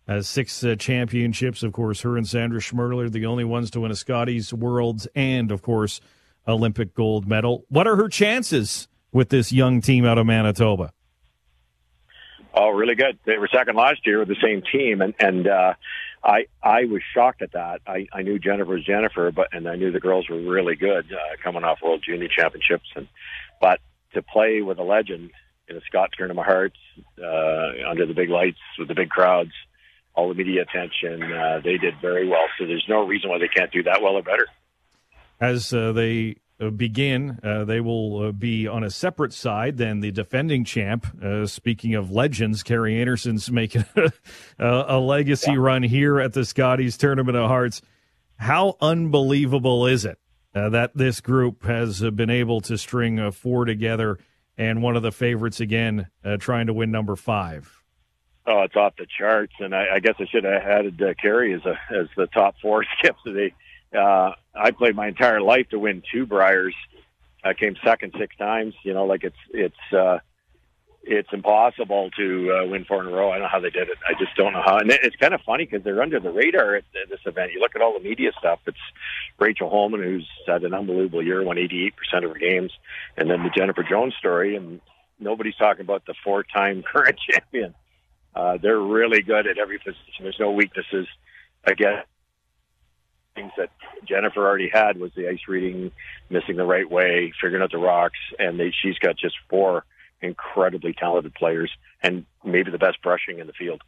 Uh, 0.09 0.22
six 0.22 0.64
uh, 0.64 0.75
championships, 0.75 1.62
of 1.62 1.72
course. 1.72 2.01
Her 2.01 2.16
and 2.16 2.27
Sandra 2.27 2.61
Schmirler, 2.61 3.12
the 3.12 3.27
only 3.27 3.44
ones 3.44 3.70
to 3.72 3.81
win 3.81 3.90
a 3.90 3.94
Scotties, 3.94 4.55
Worlds, 4.55 5.07
and 5.14 5.53
of 5.53 5.61
course, 5.62 6.01
Olympic 6.48 6.94
gold 6.94 7.29
medal. 7.29 7.64
What 7.68 7.87
are 7.87 7.96
her 7.96 8.09
chances 8.09 8.88
with 9.12 9.29
this 9.29 9.53
young 9.53 9.81
team 9.81 10.05
out 10.05 10.18
of 10.18 10.27
Manitoba? 10.27 10.92
Oh, 12.55 12.70
really 12.70 12.94
good. 12.94 13.18
They 13.25 13.38
were 13.38 13.48
second 13.53 13.77
last 13.77 14.07
year 14.07 14.18
with 14.18 14.29
the 14.29 14.37
same 14.42 14.62
team, 14.62 15.01
and 15.01 15.14
and 15.18 15.48
uh, 15.48 15.75
I 16.22 16.46
I 16.62 16.85
was 16.85 17.03
shocked 17.14 17.40
at 17.40 17.53
that. 17.53 17.81
I 17.87 18.07
I 18.12 18.22
knew 18.22 18.38
Jennifer 18.38 18.72
was 18.72 18.85
Jennifer, 18.85 19.31
but 19.31 19.48
and 19.53 19.66
I 19.66 19.77
knew 19.77 19.90
the 19.90 20.01
girls 20.01 20.29
were 20.29 20.40
really 20.40 20.77
good 20.77 21.07
uh, 21.12 21.37
coming 21.42 21.64
off 21.64 21.79
World 21.83 22.05
Junior 22.07 22.29
Championships, 22.29 22.88
and 22.94 23.09
but 23.61 23.81
to 24.12 24.22
play 24.22 24.61
with 24.61 24.79
a 24.79 24.83
legend 24.83 25.31
in 25.68 25.77
a 25.77 25.81
Scott 25.88 26.11
Tournament 26.16 26.46
of 26.46 26.53
Hearts 26.53 26.77
uh, 27.18 27.88
under 27.88 28.05
the 28.07 28.14
big 28.14 28.29
lights 28.29 28.59
with 28.79 28.88
the 28.88 28.94
big 28.94 29.09
crowds, 29.09 29.53
all 30.14 30.29
the 30.29 30.35
media 30.35 30.62
attention, 30.62 31.22
uh, 31.33 31.61
they 31.64 31.79
did 31.79 31.94
very 32.03 32.29
well. 32.29 32.44
So 32.59 32.66
there's 32.66 32.85
no 32.88 33.07
reason 33.07 33.31
why 33.31 33.38
they 33.38 33.48
can't 33.48 33.72
do 33.72 33.83
that 33.85 34.03
well 34.03 34.14
or 34.14 34.22
better. 34.22 34.46
As 35.40 35.72
uh, 35.72 35.92
they 35.92 36.37
begin. 36.70 37.38
Uh, 37.42 37.64
they 37.64 37.81
will 37.81 38.29
uh, 38.29 38.33
be 38.33 38.66
on 38.66 38.85
a 38.85 38.90
separate 38.90 39.33
side 39.33 39.77
than 39.77 40.01
the 40.01 40.11
defending 40.11 40.64
champ. 40.64 41.07
Uh, 41.22 41.46
speaking 41.46 41.94
of 41.94 42.11
legends, 42.11 42.62
Kerri 42.62 43.01
Einarson's 43.01 43.51
making 43.51 43.85
a, 43.96 44.11
a 44.59 44.98
legacy 44.98 45.53
yeah. 45.53 45.59
run 45.59 45.83
here 45.83 46.20
at 46.20 46.33
the 46.33 46.44
Scotties 46.44 46.96
Tournament 46.96 47.37
of 47.37 47.48
Hearts. 47.48 47.83
How 48.37 48.77
unbelievable 48.81 49.87
is 49.87 50.05
it 50.05 50.18
uh, 50.55 50.70
that 50.70 50.96
this 50.96 51.20
group 51.20 51.64
has 51.64 52.01
been 52.01 52.31
able 52.31 52.61
to 52.62 52.77
string 52.77 53.31
four 53.31 53.64
together 53.64 54.18
and 54.59 54.83
one 54.83 54.96
of 54.96 55.03
the 55.03 55.12
favorites 55.12 55.61
again 55.61 56.09
trying 56.38 56.66
to 56.66 56.75
win 56.75 56.90
number 56.90 57.16
five? 57.16 57.83
Oh, 58.44 58.62
it's 58.62 58.75
off 58.75 58.94
the 58.98 59.07
charts, 59.07 59.53
and 59.61 59.75
I, 59.75 59.94
I 59.94 60.01
guess 60.01 60.14
I 60.18 60.27
should 60.27 60.42
have 60.42 60.62
added 60.62 61.01
uh, 61.01 61.14
Kerri 61.14 61.55
as 61.55 61.64
a 61.64 61.79
as 61.94 62.09
the 62.16 62.27
top 62.27 62.57
four 62.61 62.85
skips. 62.98 63.20
They 63.25 63.55
uh, 63.96 64.33
I 64.55 64.70
played 64.70 64.96
my 64.96 65.09
entire 65.09 65.40
life 65.40 65.68
to 65.70 65.78
win 65.78 66.02
two 66.12 66.26
Briers. 66.26 66.74
I 67.44 67.55
came 67.55 67.76
second 67.85 68.14
six 68.18 68.37
times. 68.37 68.74
You 68.85 68.94
know, 68.94 69.05
like 69.05 69.24
it's 69.24 69.37
it's 69.52 69.92
uh, 69.92 70.18
it's 71.05 71.28
impossible 71.33 72.11
to 72.16 72.52
uh, 72.52 72.66
win 72.66 72.85
four 72.85 73.02
in 73.02 73.09
a 73.09 73.11
row. 73.11 73.31
I 73.31 73.35
don't 73.35 73.42
know 73.42 73.48
how 73.48 73.61
they 73.61 73.70
did 73.70 73.88
it. 73.88 73.98
I 74.09 74.12
just 74.18 74.37
don't 74.37 74.52
know 74.52 74.62
how. 74.64 74.78
And 74.78 74.90
it's 74.90 75.16
kind 75.16 75.35
of 75.35 75.40
funny 75.42 75.64
because 75.64 75.83
they're 75.83 76.00
under 76.00 76.20
the 76.20 76.31
radar 76.31 76.76
at, 76.76 76.85
this 77.11 77.20
event. 77.26 77.52
You 77.52 77.61
look 77.61 77.74
at 77.74 77.83
all 77.83 77.94
the 77.94 78.05
media 78.05 78.31
stuff. 78.38 78.61
It's 78.66 78.78
Rachel 79.38 79.68
Homan, 79.68 80.02
who's 80.02 80.28
had 80.46 80.62
an 80.62 80.74
unbelievable 80.74 81.22
year, 81.22 81.42
won 81.42 81.57
88% 81.57 81.92
of 82.24 82.31
her 82.31 82.38
games, 82.38 82.72
and 83.16 83.28
then 83.28 83.42
the 83.42 83.50
Jennifer 83.50 83.83
Jones 83.83 84.14
story. 84.18 84.55
And 84.55 84.81
nobody's 85.18 85.57
talking 85.57 85.83
about 85.83 86.07
the 86.07 86.14
four-time 86.22 86.83
current 86.92 87.18
champion. 87.28 87.74
Uh, 88.35 88.59
they're 88.62 88.81
really 88.81 89.22
good 89.22 89.46
at 89.46 89.59
every 89.59 89.78
position. 89.78 90.22
There's 90.22 90.38
no 90.38 90.52
weaknesses. 90.52 91.07
Again, 91.64 92.02
things 93.35 93.53
that 93.57 93.71
Jennifer 94.07 94.47
already 94.47 94.68
had 94.73 94.99
was 94.99 95.12
the 95.16 95.29
ice 95.29 95.40
reading, 95.49 95.90
missing 96.31 96.57
the 96.57 96.64
right 96.64 96.88
way, 96.88 97.33
figuring 97.40 97.62
out 97.62 97.73
the 97.73 97.79
rocks, 97.79 98.18
and 98.38 98.59
they, 98.59 98.73
she's 98.83 98.99
got 98.99 99.16
just 99.16 99.37
four 99.49 99.85
incredibly 100.21 100.92
talented 100.92 101.35
players 101.35 101.71
and 102.03 102.25
maybe 102.45 102.71
the 102.71 102.79
best 102.79 103.03
brushing 103.03 103.38
in 103.38 103.47
the 103.47 103.53
field. 103.53 103.83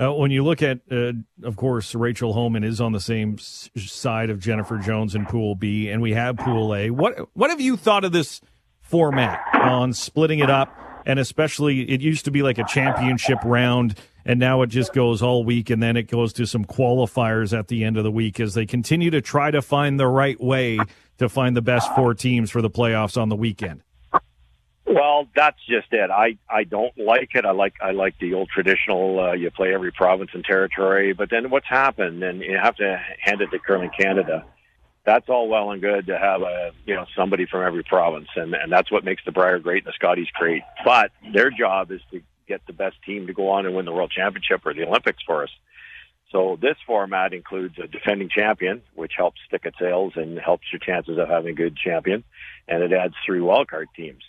Uh, 0.00 0.12
when 0.12 0.30
you 0.30 0.42
look 0.42 0.62
at, 0.62 0.80
uh, 0.90 1.12
of 1.44 1.56
course, 1.56 1.94
Rachel 1.94 2.32
Homan 2.32 2.64
is 2.64 2.80
on 2.80 2.92
the 2.92 3.00
same 3.00 3.38
side 3.38 4.30
of 4.30 4.40
Jennifer 4.40 4.78
Jones 4.78 5.14
in 5.14 5.26
Pool 5.26 5.54
B, 5.54 5.88
and 5.88 6.00
we 6.00 6.14
have 6.14 6.36
Pool 6.38 6.74
A. 6.74 6.90
What 6.90 7.28
what 7.34 7.50
have 7.50 7.60
you 7.60 7.76
thought 7.76 8.04
of 8.04 8.10
this 8.10 8.40
format 8.80 9.40
on 9.54 9.92
splitting 9.92 10.38
it 10.38 10.50
up? 10.50 10.74
And 11.04 11.18
especially, 11.18 11.82
it 11.90 12.00
used 12.00 12.24
to 12.26 12.30
be 12.30 12.42
like 12.42 12.58
a 12.58 12.64
championship 12.64 13.38
round 13.44 13.96
and 14.24 14.38
now 14.38 14.62
it 14.62 14.68
just 14.68 14.92
goes 14.92 15.22
all 15.22 15.44
week 15.44 15.70
and 15.70 15.82
then 15.82 15.96
it 15.96 16.04
goes 16.04 16.32
to 16.34 16.46
some 16.46 16.64
qualifiers 16.64 17.56
at 17.56 17.68
the 17.68 17.84
end 17.84 17.96
of 17.96 18.04
the 18.04 18.10
week 18.10 18.38
as 18.40 18.54
they 18.54 18.66
continue 18.66 19.10
to 19.10 19.20
try 19.20 19.50
to 19.50 19.60
find 19.60 19.98
the 19.98 20.06
right 20.06 20.40
way 20.40 20.78
to 21.18 21.28
find 21.28 21.56
the 21.56 21.62
best 21.62 21.92
four 21.94 22.14
teams 22.14 22.50
for 22.50 22.62
the 22.62 22.70
playoffs 22.70 23.20
on 23.20 23.28
the 23.28 23.36
weekend. 23.36 23.82
Well, 24.84 25.28
that's 25.34 25.58
just 25.68 25.86
it. 25.92 26.10
I 26.10 26.36
I 26.50 26.64
don't 26.64 26.96
like 26.98 27.30
it. 27.34 27.46
I 27.46 27.52
like 27.52 27.74
I 27.80 27.92
like 27.92 28.18
the 28.18 28.34
old 28.34 28.48
traditional. 28.50 29.20
Uh, 29.20 29.32
you 29.32 29.50
play 29.50 29.72
every 29.72 29.92
province 29.92 30.30
and 30.34 30.44
territory, 30.44 31.12
but 31.12 31.30
then 31.30 31.50
what's 31.50 31.68
happened? 31.68 32.22
And 32.22 32.42
you 32.42 32.58
have 32.60 32.76
to 32.76 33.00
hand 33.20 33.40
it 33.40 33.50
to 33.52 33.58
Curling 33.58 33.90
Canada. 33.98 34.44
That's 35.04 35.28
all 35.28 35.48
well 35.48 35.72
and 35.72 35.80
good 35.80 36.06
to 36.06 36.18
have 36.18 36.42
a 36.42 36.70
you 36.86 36.94
know 36.94 37.06
somebody 37.16 37.46
from 37.46 37.66
every 37.66 37.82
province, 37.82 38.28
and 38.36 38.54
and 38.54 38.70
that's 38.70 38.90
what 38.90 39.04
makes 39.04 39.24
the 39.24 39.32
Brier 39.32 39.58
great 39.58 39.84
and 39.84 39.92
the 39.92 39.94
Scotties 39.94 40.28
great. 40.32 40.62
But 40.84 41.10
their 41.32 41.50
job 41.50 41.90
is 41.90 42.00
to 42.12 42.22
get 42.46 42.64
the 42.66 42.72
best 42.72 42.96
team 43.04 43.26
to 43.26 43.32
go 43.32 43.50
on 43.50 43.66
and 43.66 43.74
win 43.74 43.84
the 43.84 43.92
World 43.92 44.12
Championship 44.12 44.64
or 44.64 44.74
the 44.74 44.86
Olympics 44.86 45.22
for 45.26 45.42
us. 45.42 45.50
So 46.30 46.58
this 46.60 46.76
format 46.86 47.34
includes 47.34 47.78
a 47.78 47.86
defending 47.86 48.30
champion, 48.30 48.82
which 48.94 49.12
helps 49.16 49.40
stick 49.46 49.64
ticket 49.64 49.74
sales 49.78 50.14
and 50.16 50.38
helps 50.38 50.66
your 50.72 50.78
chances 50.78 51.18
of 51.18 51.28
having 51.28 51.50
a 51.50 51.54
good 51.54 51.76
champion, 51.76 52.24
and 52.68 52.82
it 52.82 52.92
adds 52.92 53.14
three 53.26 53.40
wildcard 53.40 53.86
teams. 53.94 54.22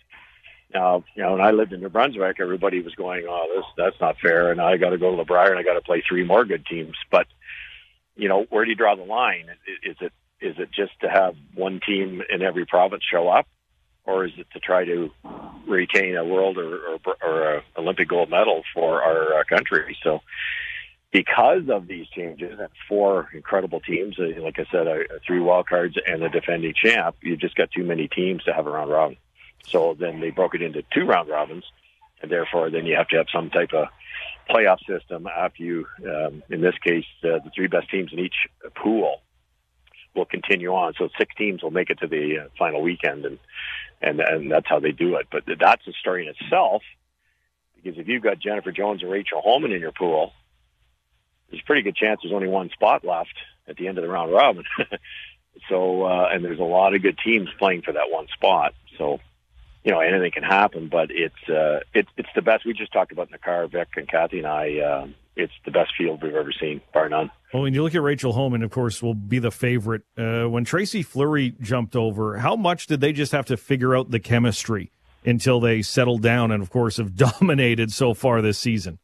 Now, 0.73 1.03
you 1.15 1.23
know, 1.23 1.33
when 1.33 1.41
I 1.41 1.51
lived 1.51 1.71
in 1.71 1.81
New 1.81 1.89
Brunswick, 1.89 2.37
everybody 2.39 2.81
was 2.81 2.95
going, 2.95 3.25
"Oh, 3.29 3.47
this 3.55 3.65
that's 3.77 4.01
not 4.01 4.17
fair," 4.19 4.51
and 4.51 4.59
I 4.59 4.77
got 4.77 4.89
to 4.89 4.97
go 4.97 5.11
to 5.11 5.17
the 5.17 5.23
Brier 5.23 5.51
and 5.51 5.59
I 5.59 5.63
got 5.63 5.75
to 5.75 5.81
play 5.81 6.01
three 6.01 6.23
more 6.23 6.43
good 6.45 6.65
teams. 6.65 6.97
But 7.11 7.27
you 8.15 8.27
know, 8.27 8.45
where 8.49 8.65
do 8.65 8.71
you 8.71 8.75
draw 8.75 8.95
the 8.95 9.03
line? 9.03 9.45
Is 9.83 9.95
it 10.01 10.11
is 10.43 10.59
it 10.59 10.69
just 10.71 10.91
to 10.99 11.09
have 11.09 11.35
one 11.55 11.79
team 11.85 12.21
in 12.29 12.41
every 12.41 12.65
province 12.65 13.03
show 13.09 13.29
up, 13.29 13.47
or 14.05 14.25
is 14.25 14.33
it 14.37 14.47
to 14.53 14.59
try 14.59 14.83
to 14.83 15.09
retain 15.65 16.17
a 16.17 16.25
world 16.25 16.57
or, 16.57 16.99
or, 17.05 17.15
or 17.23 17.55
a 17.55 17.63
Olympic 17.77 18.09
gold 18.09 18.29
medal 18.29 18.63
for 18.73 19.01
our 19.01 19.39
uh, 19.39 19.43
country? 19.45 19.97
So, 20.03 20.21
because 21.11 21.69
of 21.69 21.87
these 21.87 22.07
changes 22.07 22.59
and 22.59 22.69
four 22.89 23.29
incredible 23.33 23.79
teams, 23.79 24.19
uh, 24.19 24.41
like 24.41 24.59
I 24.59 24.65
said, 24.71 24.87
uh, 24.87 25.19
three 25.25 25.39
wild 25.39 25.67
cards 25.67 25.95
and 26.05 26.21
the 26.21 26.29
defending 26.29 26.73
champ, 26.73 27.15
you 27.21 27.37
just 27.37 27.55
got 27.55 27.71
too 27.71 27.83
many 27.83 28.07
teams 28.07 28.43
to 28.43 28.53
have 28.53 28.67
a 28.67 28.71
round 28.71 28.89
robin. 28.89 29.17
So 29.67 29.95
then 29.97 30.19
they 30.19 30.31
broke 30.31 30.55
it 30.55 30.61
into 30.61 30.83
two 30.93 31.05
round 31.05 31.29
robins, 31.29 31.63
and 32.21 32.29
therefore 32.29 32.69
then 32.69 32.85
you 32.85 32.95
have 32.95 33.07
to 33.09 33.17
have 33.17 33.27
some 33.31 33.49
type 33.49 33.73
of 33.73 33.87
playoff 34.49 34.79
system 34.85 35.27
after 35.27 35.63
you, 35.63 35.85
um, 36.05 36.43
in 36.49 36.59
this 36.59 36.75
case, 36.83 37.05
uh, 37.23 37.39
the 37.39 37.51
three 37.55 37.67
best 37.67 37.89
teams 37.89 38.11
in 38.11 38.19
each 38.19 38.35
pool 38.75 39.21
will 40.15 40.25
continue 40.25 40.73
on. 40.73 40.93
So 40.97 41.09
six 41.17 41.33
teams 41.35 41.63
will 41.63 41.71
make 41.71 41.89
it 41.89 41.99
to 41.99 42.07
the 42.07 42.45
uh, 42.45 42.47
final 42.57 42.81
weekend, 42.81 43.25
and 43.25 43.39
and 44.01 44.19
and 44.19 44.51
that's 44.51 44.67
how 44.67 44.79
they 44.79 44.91
do 44.91 45.15
it. 45.15 45.27
But 45.31 45.43
that's 45.59 45.87
a 45.87 45.93
story 45.93 46.27
in 46.27 46.33
itself, 46.35 46.83
because 47.75 47.97
if 47.99 48.07
you've 48.07 48.23
got 48.23 48.39
Jennifer 48.39 48.71
Jones 48.71 49.01
and 49.01 49.11
Rachel 49.11 49.41
Homan 49.41 49.71
in 49.71 49.81
your 49.81 49.91
pool, 49.91 50.33
there's 51.49 51.61
a 51.61 51.65
pretty 51.65 51.81
good 51.81 51.95
chance 51.95 52.21
there's 52.23 52.33
only 52.33 52.47
one 52.47 52.69
spot 52.69 53.03
left 53.03 53.35
at 53.67 53.77
the 53.77 53.87
end 53.87 53.97
of 53.97 54.03
the 54.03 54.09
round 54.09 54.31
robin. 54.31 54.63
so 55.69 56.03
uh, 56.03 56.29
and 56.31 56.43
there's 56.43 56.59
a 56.59 56.63
lot 56.63 56.95
of 56.95 57.01
good 57.01 57.17
teams 57.23 57.49
playing 57.57 57.81
for 57.81 57.93
that 57.93 58.11
one 58.11 58.27
spot. 58.33 58.73
So 58.97 59.19
you 59.83 59.91
know 59.91 59.99
anything 59.99 60.31
can 60.31 60.43
happen, 60.43 60.87
but 60.89 61.09
it's 61.11 61.49
uh, 61.49 61.81
it's 61.93 62.09
it's 62.17 62.29
the 62.35 62.41
best. 62.41 62.65
We 62.65 62.73
just 62.73 62.93
talked 62.93 63.11
about 63.11 63.27
in 63.27 63.33
the 63.33 63.37
car, 63.37 63.67
Vic 63.67 63.89
and 63.95 64.07
Kathy 64.07 64.39
and 64.39 64.47
I. 64.47 64.79
Uh, 64.79 65.07
it's 65.35 65.53
the 65.65 65.71
best 65.71 65.91
field 65.97 66.21
we've 66.21 66.35
ever 66.35 66.51
seen, 66.51 66.81
bar 66.93 67.09
none. 67.09 67.31
Well, 67.53 67.63
when 67.63 67.73
you 67.73 67.83
look 67.83 67.95
at 67.95 68.01
Rachel 68.01 68.33
Homan, 68.33 68.63
of 68.63 68.71
course, 68.71 69.01
will 69.01 69.15
be 69.15 69.39
the 69.39 69.51
favorite. 69.51 70.03
Uh, 70.17 70.45
when 70.45 70.63
Tracy 70.63 71.03
Fleury 71.03 71.55
jumped 71.61 71.95
over, 71.95 72.37
how 72.37 72.55
much 72.55 72.87
did 72.87 73.01
they 73.01 73.13
just 73.13 73.31
have 73.31 73.45
to 73.47 73.57
figure 73.57 73.95
out 73.95 74.11
the 74.11 74.19
chemistry 74.19 74.91
until 75.25 75.59
they 75.59 75.81
settled 75.81 76.21
down 76.21 76.51
and, 76.51 76.61
of 76.61 76.69
course, 76.69 76.97
have 76.97 77.15
dominated 77.39 77.91
so 77.91 78.13
far 78.13 78.41
this 78.41 78.59
season? 78.59 78.99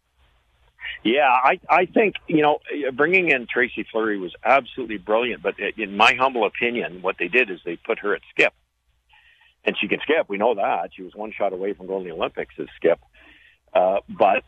Yeah, 1.04 1.30
I 1.30 1.60
I 1.70 1.86
think 1.86 2.16
you 2.28 2.42
know 2.42 2.60
bringing 2.94 3.30
in 3.30 3.48
Tracy 3.48 3.86
Fleury 3.90 4.20
was 4.20 4.34
absolutely 4.44 4.98
brilliant. 4.98 5.42
But 5.42 5.56
in 5.78 5.96
my 5.96 6.14
humble 6.16 6.46
opinion, 6.46 7.02
what 7.02 7.16
they 7.18 7.30
did 7.30 7.50
is 7.50 7.60
they 7.64 7.78
put 7.78 8.00
her 8.00 8.16
at 8.16 8.22
skip, 8.32 8.54
and 9.64 9.78
she 9.80 9.88
can 9.88 10.00
skip. 10.02 10.28
We 10.28 10.38
know 10.38 10.56
that 10.56 10.90
she 10.94 11.04
was 11.04 11.16
one 11.16 11.32
shot 11.32 11.54
away 11.54 11.74
from 11.74 11.88
going 11.88 12.04
to 12.04 12.10
the 12.10 12.16
Olympics 12.16 12.54
as 12.60 12.68
skip. 12.76 13.00
Uh, 13.74 14.00
but 14.10 14.44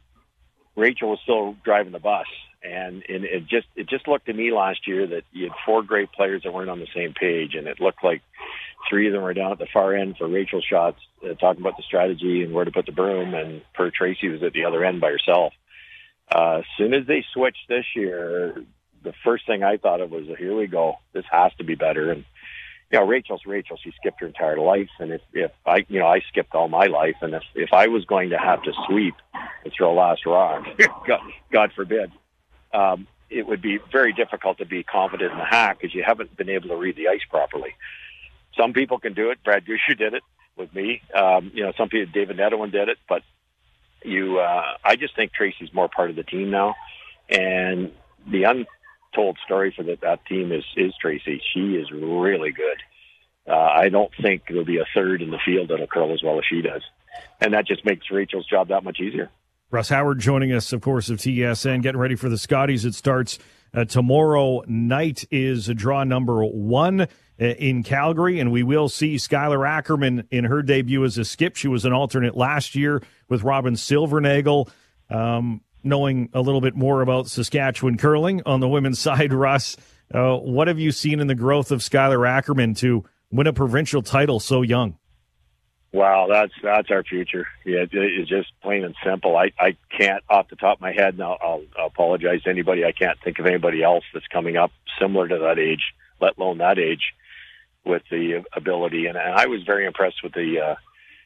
Rachel 0.76 1.10
was 1.10 1.20
still 1.24 1.56
driving 1.64 1.92
the 1.92 2.00
bus, 2.00 2.28
and, 2.64 3.04
and 3.08 3.26
it 3.26 3.48
just 3.48 3.68
it 3.76 3.90
just 3.90 4.08
looked 4.08 4.28
to 4.28 4.34
me 4.34 4.52
last 4.52 4.88
year 4.88 5.08
that 5.08 5.24
you 5.32 5.46
had 5.46 5.54
four 5.66 5.84
great 5.84 6.12
players 6.12 6.44
that 6.44 6.54
weren't 6.54 6.70
on 6.70 6.80
the 6.80 6.88
same 6.96 7.14
page, 7.14 7.56
and 7.56 7.68
it 7.68 7.80
looked 7.80 8.04
like 8.04 8.22
three 8.90 9.08
of 9.08 9.14
them 9.14 9.22
were 9.22 9.34
down 9.34 9.52
at 9.52 9.60
the 9.60 9.68
far 9.74 9.96
end 9.96 10.18
for 10.18 10.28
Rachel 10.28 10.62
shots, 10.62 11.00
uh, 11.24 11.34
talking 11.34 11.62
about 11.62 11.78
the 11.78 11.84
strategy 11.84 12.44
and 12.44 12.54
where 12.54 12.66
to 12.66 12.72
put 12.72 12.86
the 12.86 12.92
broom, 12.92 13.34
and 13.34 13.62
per 13.74 13.92
Tracy 13.92 14.30
was 14.30 14.44
at 14.44 14.54
the 14.54 14.66
other 14.66 14.84
end 14.84 15.02
by 15.02 15.12
herself. 15.12 15.54
Uh, 16.34 16.60
as 16.60 16.66
soon 16.78 16.94
as 16.94 17.06
they 17.08 17.26
switched 17.34 17.68
this 17.68 17.86
year, 17.96 18.64
the 19.04 19.14
first 19.24 19.46
thing 19.46 19.64
I 19.64 19.78
thought 19.78 20.02
of 20.02 20.12
was, 20.12 20.28
"Here 20.38 20.56
we 20.56 20.68
go. 20.68 21.00
This 21.12 21.26
has 21.32 21.52
to 21.58 21.64
be 21.64 21.76
better." 21.76 22.12
And 22.12 22.24
you 22.92 23.00
know, 23.00 23.06
Rachel's 23.06 23.46
Rachel. 23.46 23.78
She 23.82 23.92
skipped 24.00 24.20
her 24.20 24.28
entire 24.28 24.58
life, 24.58 24.90
and 25.00 25.12
if 25.12 25.22
if 25.34 25.52
I, 25.66 25.86
you 25.88 26.00
know, 26.00 26.08
I 26.08 26.22
skipped 26.30 26.54
all 26.54 26.68
my 26.68 26.88
life, 26.88 27.16
and 27.22 27.34
if 27.34 27.44
if 27.56 27.74
I 27.74 27.88
was 27.88 28.06
going 28.06 28.32
to 28.32 28.38
have 28.38 28.62
to 28.64 28.74
sweep 28.88 29.16
and 29.64 29.74
throw 29.76 29.94
last 29.94 30.26
rock, 30.26 30.66
God, 31.08 31.22
God 31.52 31.72
forbid, 31.74 32.12
um, 32.74 33.08
it 33.30 33.48
would 33.48 33.62
be 33.62 33.80
very 33.92 34.12
difficult 34.12 34.58
to 34.58 34.66
be 34.66 34.84
confident 34.84 35.32
in 35.32 35.38
the 35.38 35.46
hack 35.46 35.80
because 35.80 35.96
you 35.96 36.04
haven't 36.06 36.36
been 36.36 36.50
able 36.50 36.68
to 36.70 36.76
read 36.76 36.98
the 36.98 37.08
ice 37.08 37.22
properly. 37.30 37.76
Some 38.58 38.74
people 38.74 39.00
can 39.00 39.14
do 39.14 39.32
it. 39.32 39.42
Brad 39.44 39.66
Gushue 39.66 39.98
did 39.98 40.14
it 40.14 40.24
with 40.58 40.74
me. 40.76 41.02
Um, 41.16 41.52
you 41.54 41.64
know, 41.64 41.72
some 41.78 41.88
people, 41.88 42.12
David 42.14 42.38
Nedohin 42.38 42.72
did 42.72 42.90
it, 42.90 42.98
but 43.08 43.24
you, 44.04 44.40
uh, 44.40 44.64
I 44.84 44.98
just 44.98 45.16
think 45.16 45.32
Tracy's 45.32 45.74
more 45.74 45.88
part 45.88 46.10
of 46.10 46.18
the 46.18 46.24
team 46.24 46.50
now 46.50 46.76
And 47.30 47.92
the 48.28 48.46
untold 49.12 49.38
story 49.46 49.74
for 49.76 49.84
that, 49.84 50.02
that 50.02 50.26
team 50.26 50.52
is, 50.52 50.64
is 50.76 50.94
Tracy. 51.00 51.42
She 51.54 51.76
is 51.76 51.92
really 51.92 52.52
good. 52.52 53.52
Uh, 53.52 53.56
I 53.56 53.90
don't 53.90 54.12
think 54.22 54.44
there'll 54.48 54.66
be 54.66 54.78
a 54.78 54.86
third 54.94 55.22
in 55.22 55.32
the 55.32 55.40
field 55.44 55.70
that'll 55.70 55.88
curl 55.88 56.14
as 56.14 56.22
well 56.24 56.38
as 56.38 56.46
she 56.50 56.62
does. 56.62 56.84
And 57.40 57.54
that 57.54 57.66
just 57.66 57.86
makes 57.86 58.10
Rachel's 58.12 58.46
job 58.46 58.70
that 58.70 58.84
much 58.84 59.00
easier. 59.00 59.30
Russ 59.72 59.90
Howard 59.90 60.20
joining 60.20 60.52
us, 60.52 60.74
of 60.74 60.82
course, 60.82 61.10
of 61.10 61.18
TSN, 61.18 61.82
getting 61.82 62.00
ready 62.00 62.16
for 62.16 62.30
the 62.30 62.38
Scotties. 62.38 62.86
It 62.86 62.94
starts 62.94 63.40
uh, 63.74 63.86
tomorrow 63.86 64.64
night 64.68 65.26
is 65.32 65.68
draw 65.68 66.04
number 66.04 66.44
one 66.44 67.02
uh, 67.02 67.06
in 67.38 67.82
Calgary, 67.84 68.40
and 68.40 68.52
we 68.52 68.64
will 68.64 68.90
see 68.90 69.16
Skylar 69.16 69.68
Ackerman 69.68 70.28
in 70.30 70.44
her 70.44 70.62
debut 70.62 71.04
as 71.06 71.18
a 71.18 71.26
skip. 71.26 71.56
She 71.56 71.70
was 71.70 71.86
an 71.86 71.94
alternate 71.94 72.36
last 72.36 72.76
year 72.76 73.02
with 73.30 73.44
Robyn 73.44 73.76
Silvernagle. 73.76 74.70
Um, 75.10 75.62
knowing 75.84 76.30
a 76.34 76.42
little 76.42 76.62
bit 76.62 76.76
more 76.76 77.02
about 77.02 77.28
Saskatchewan 77.28 77.98
curling 77.98 78.42
on 78.46 78.60
the 78.60 78.68
women's 78.68 79.00
side, 79.08 79.34
Russ, 79.34 79.78
uh, 80.14 80.38
what 80.38 80.68
have 80.68 80.80
you 80.80 80.92
seen 80.92 81.20
in 81.20 81.28
the 81.28 81.36
growth 81.36 81.72
of 81.72 81.80
Skylar 81.80 82.28
Ackerman 82.28 82.74
to 82.76 83.06
win 83.32 83.48
a 83.48 83.54
provincial 83.54 84.02
title 84.02 84.40
so 84.40 84.62
young? 84.62 84.98
Wow, 85.94 86.28
that's 86.30 86.54
that's 86.64 86.90
our 86.90 87.04
future. 87.04 87.48
Yeah, 87.66 87.84
it's 87.92 88.30
just 88.30 88.50
plain 88.62 88.86
and 88.86 88.96
simple. 89.04 89.36
I 89.36 89.52
I 89.60 89.76
can't 89.98 90.24
off 90.30 90.48
the 90.48 90.56
top 90.56 90.78
of 90.78 90.82
my 90.82 90.94
head, 90.94 91.18
Now 91.18 91.38
I'll, 91.42 91.64
I'll, 91.78 91.88
apologize 91.88 92.44
to 92.44 92.50
anybody. 92.50 92.86
I 92.86 92.94
can't 92.94 93.20
think 93.22 93.40
of 93.40 93.46
anybody 93.46 93.84
else 93.84 94.06
that's 94.14 94.28
coming 94.28 94.56
up 94.56 94.72
similar 95.00 95.28
to 95.28 95.38
that 95.40 95.60
age, 95.60 95.84
let 96.22 96.38
alone 96.38 96.60
that 96.60 96.80
age, 96.80 97.12
with 97.84 98.04
the 98.10 98.46
ability. 98.54 99.08
And, 99.08 99.18
and 99.18 99.36
I 99.36 99.48
was 99.48 99.64
very 99.64 99.86
impressed 99.86 100.24
with 100.24 100.32
the 100.32 100.62
uh, 100.62 100.76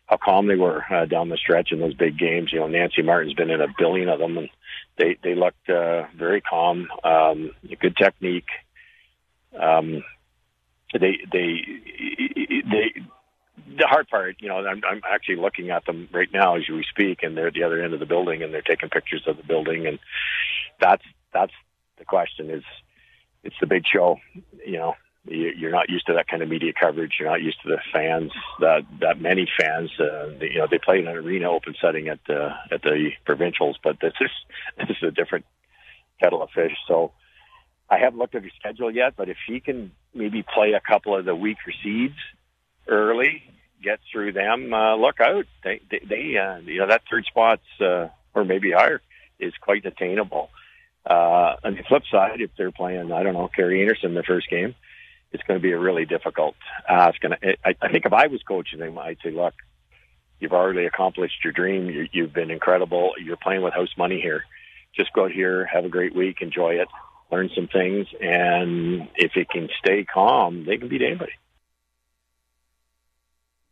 how 0.08 0.18
calm 0.18 0.48
they 0.48 0.56
were 0.56 0.84
uh, 0.92 1.06
down 1.06 1.30
the 1.30 1.38
stretch 1.38 1.72
in 1.72 1.80
those 1.80 1.96
big 1.96 2.18
games. 2.18 2.52
You 2.54 2.60
know, 2.60 2.68
Nancy 2.68 3.02
Martin's 3.02 3.34
been 3.34 3.50
in 3.50 3.62
a 3.62 3.68
billion 3.78 4.10
of 4.10 4.20
them, 4.20 4.38
and 4.38 4.50
they 4.98 5.18
they 5.24 5.36
looked 5.36 5.70
uh, 5.70 6.04
very 6.16 6.42
calm, 6.42 6.88
um, 7.04 7.52
good 7.80 7.98
technique. 7.98 8.50
Um, 9.60 10.04
they 10.94 11.20
they 11.32 11.62
they 12.38 12.94
the 13.78 13.88
hard 13.88 14.08
part, 14.08 14.36
you 14.40 14.48
know, 14.48 14.58
I'm, 14.58 14.82
I'm 14.88 15.02
actually 15.10 15.38
looking 15.38 15.70
at 15.70 15.86
them 15.86 16.08
right 16.12 16.30
now 16.32 16.56
as 16.56 16.64
we 16.70 16.86
speak, 16.90 17.24
and 17.24 17.36
they're 17.36 17.48
at 17.48 17.54
the 17.54 17.64
other 17.64 17.82
end 17.82 17.94
of 17.94 18.00
the 18.00 18.06
building, 18.06 18.44
and 18.44 18.54
they're 18.54 18.62
taking 18.62 18.90
pictures 18.90 19.24
of 19.28 19.38
the 19.38 19.44
building, 19.44 19.88
and 19.88 20.00
that's 20.80 21.04
that's 21.34 21.54
the 21.98 22.06
question. 22.06 22.50
Is 22.50 22.64
it's 23.44 23.56
the 23.60 23.68
big 23.68 23.84
show, 23.88 24.18
you 24.66 24.78
know? 24.78 24.96
You're 25.28 25.72
not 25.72 25.90
used 25.90 26.06
to 26.08 26.14
that 26.14 26.28
kind 26.28 26.44
of 26.44 26.50
media 26.50 26.72
coverage. 26.80 27.14
You're 27.20 27.30
not 27.30 27.42
used 27.42 27.62
to 27.64 27.70
the 27.70 27.80
fans 27.92 28.32
that 28.60 28.82
that 29.02 29.20
many 29.20 29.48
fans. 29.60 29.92
Uh, 30.00 30.30
you 30.40 30.60
know, 30.60 30.68
they 30.70 30.78
play 30.78 31.00
in 31.00 31.08
an 31.08 31.16
arena 31.16 31.50
open 31.50 31.74
setting 31.82 32.10
at 32.10 32.20
the 32.28 32.50
at 32.72 32.82
the 32.84 33.10
provincials, 33.26 33.78
but 33.84 33.98
this 34.00 34.14
is 34.22 34.30
this 34.78 34.98
is 34.98 35.08
a 35.08 35.12
different 35.12 35.46
kettle 36.22 36.44
of 36.44 36.50
fish. 36.52 36.74
So 36.88 37.12
I 37.90 37.98
haven't 37.98 38.20
looked 38.20 38.36
at 38.36 38.44
her 38.44 38.50
schedule 38.60 38.92
yet, 38.92 39.14
but 39.16 39.30
if 39.30 39.38
she 39.48 39.60
can 39.60 39.92
maybe 40.14 40.44
play 40.44 40.74
a 40.74 40.80
couple 40.80 41.16
of 41.16 41.26
the 41.26 41.36
weaker 41.36 41.72
seeds 41.84 42.16
early, 42.88 43.44
get 43.84 44.00
through 44.12 44.34
them, 44.34 44.74
uh, 44.74 44.96
look 44.96 45.20
out. 45.20 45.46
They, 45.64 45.82
they, 45.90 46.00
they 46.08 46.38
uh, 46.38 46.58
you 46.60 46.80
know, 46.80 46.88
that 46.88 47.04
third 47.10 47.26
spot's, 47.26 47.62
uh, 47.80 48.10
or 48.34 48.44
maybe 48.44 48.72
higher, 48.72 49.02
is 49.40 49.54
quite 49.62 49.86
attainable. 49.86 50.50
Uh, 51.08 51.56
on 51.64 51.76
the 51.76 51.84
flip 51.88 52.04
side, 52.12 52.42
if 52.42 52.50
they're 52.58 52.72
playing, 52.72 53.12
I 53.12 53.22
don't 53.22 53.34
know, 53.34 53.50
Kerri 53.56 53.86
Einarson 53.86 54.16
the 54.16 54.24
first 54.24 54.50
game, 54.50 54.74
it's 55.36 55.44
going 55.44 55.60
to 55.60 55.62
be 55.62 55.72
a 55.72 55.80
really 55.80 56.06
difficult 56.06 56.56
ask. 56.90 57.24
And 57.24 57.36
I, 57.64 57.76
I 57.82 57.90
think 57.90 58.06
if 58.06 58.14
I 58.14 58.28
was 58.28 58.42
coaching 58.42 58.80
them, 58.80 58.98
I'd 58.98 59.18
say, 59.24 59.32
look, 59.32 59.54
you've 60.40 60.54
already 60.54 60.86
accomplished 60.86 61.44
your 61.44 61.54
dream. 61.54 61.90
You, 61.90 62.08
you've 62.12 62.34
been 62.34 62.50
incredible. 62.50 63.14
You're 63.24 63.38
playing 63.38 63.62
with 63.62 63.74
house 63.74 63.94
money 63.98 64.20
here. 64.20 64.44
Just 64.96 65.14
go 65.14 65.26
out 65.26 65.32
here, 65.32 65.66
have 65.66 65.86
a 65.86 65.90
great 65.90 66.16
week, 66.16 66.38
enjoy 66.42 66.76
it, 66.76 66.88
learn 67.32 67.50
some 67.54 67.68
things, 67.68 68.08
and 68.22 69.10
if 69.16 69.36
it 69.36 69.50
can 69.50 69.68
stay 69.78 70.06
calm, 70.06 70.66
they 70.66 70.78
can 70.78 70.88
beat 70.88 71.02
anybody. 71.02 71.34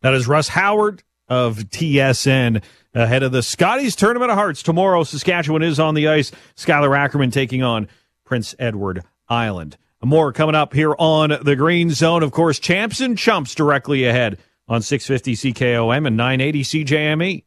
That 0.02 0.12
is 0.12 0.28
Russ 0.28 0.48
Howard 0.48 1.02
of 1.28 1.56
TSN 1.56 2.62
ahead 2.92 3.22
of 3.22 3.32
the 3.32 3.42
Scotties 3.42 3.96
Tournament 3.96 4.30
of 4.30 4.36
Hearts. 4.36 4.62
Tomorrow, 4.62 5.04
Saskatchewan 5.04 5.62
is 5.62 5.80
on 5.80 5.94
the 5.94 6.08
ice. 6.08 6.30
Skylar 6.56 6.94
Ackerman 6.94 7.30
taking 7.30 7.62
on 7.62 7.88
Prince 8.24 8.54
Edward 8.58 9.02
Island. 9.26 9.78
More 10.04 10.32
coming 10.32 10.54
up 10.54 10.74
here 10.74 10.94
on 10.98 11.32
the 11.42 11.56
Green 11.56 11.90
Zone. 11.90 12.22
Of 12.22 12.30
course, 12.30 12.58
champs 12.58 13.00
and 13.00 13.16
chumps 13.16 13.54
directly 13.54 14.04
ahead 14.04 14.38
on 14.68 14.82
650 14.82 15.52
CKOM 15.52 16.06
and 16.06 16.16
980 16.16 16.62
CJME. 16.62 17.44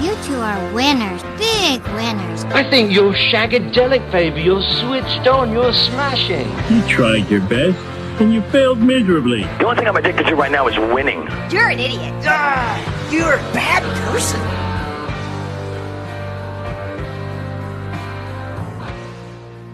You 0.00 0.16
two 0.24 0.40
are 0.40 0.74
winners, 0.74 1.22
big 1.38 1.82
winners. 1.94 2.44
I 2.44 2.68
think 2.70 2.92
you're 2.92 3.12
shagadelic, 3.12 4.10
baby. 4.10 4.42
You're 4.42 4.62
switched 4.62 5.28
on. 5.28 5.52
You're 5.52 5.72
smashing. 5.72 6.48
You 6.74 6.88
tried 6.88 7.30
your 7.30 7.42
best 7.42 7.78
and 8.20 8.32
you 8.32 8.40
failed 8.50 8.78
miserably. 8.78 9.42
The 9.42 9.66
only 9.66 9.76
thing 9.76 9.88
I'm 9.88 9.96
addicted 9.96 10.26
to 10.26 10.36
right 10.36 10.50
now 10.50 10.66
is 10.68 10.78
winning. 10.78 11.28
You're 11.50 11.68
an 11.68 11.78
idiot. 11.78 12.14
Ah, 12.26 13.10
you're 13.12 13.34
a 13.34 13.52
bad 13.52 13.82
person. 14.10 14.69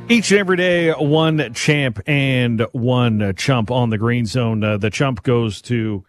Each 0.08 0.30
and 0.30 0.38
every 0.38 0.56
day, 0.56 0.92
one 0.92 1.52
champ 1.54 2.00
and 2.06 2.60
one 2.70 3.34
chump 3.34 3.72
on 3.72 3.90
the 3.90 3.98
green 3.98 4.24
zone. 4.24 4.62
Uh, 4.62 4.76
the 4.76 4.88
chump 4.88 5.24
goes 5.24 5.60
to 5.62 6.04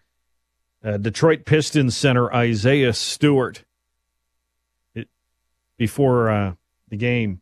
uh, 0.84 0.98
Detroit 0.98 1.46
Pistons 1.46 1.98
center 1.98 2.32
Isaiah 2.32 2.94
Stewart. 2.94 3.66
It, 4.94 5.10
before 5.80 6.30
uh, 6.30 6.54
the 6.90 6.98
game, 6.98 7.42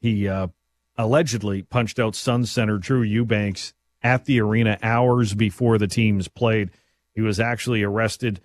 he 0.00 0.26
uh, 0.26 0.46
allegedly 0.96 1.60
punched 1.60 1.98
out 1.98 2.14
Sun 2.14 2.46
center 2.46 2.78
Drew 2.78 3.02
Eubanks 3.02 3.74
at 4.02 4.24
the 4.24 4.40
arena 4.40 4.78
hours 4.82 5.34
before 5.34 5.76
the 5.76 5.86
teams 5.86 6.28
played. 6.28 6.70
He 7.14 7.20
was 7.20 7.38
actually 7.38 7.82
arrested 7.82 8.40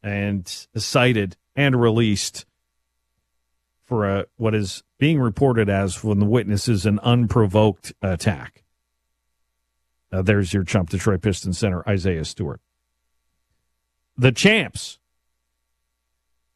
and 0.00 0.46
cited 0.76 1.36
and 1.56 1.80
released 1.80 2.46
for 3.84 4.08
a, 4.08 4.26
what 4.36 4.54
is 4.54 4.82
being 4.98 5.20
reported 5.20 5.68
as 5.68 5.94
from 5.94 6.20
the 6.20 6.26
witnesses 6.26 6.86
an 6.86 6.98
unprovoked 7.00 7.92
attack. 8.02 8.64
Uh, 10.10 10.22
there's 10.22 10.54
your 10.54 10.64
chump, 10.64 10.90
Detroit 10.90 11.22
Pistons 11.22 11.58
center 11.58 11.86
Isaiah 11.88 12.24
Stewart. 12.24 12.60
The 14.16 14.32
champs, 14.32 14.98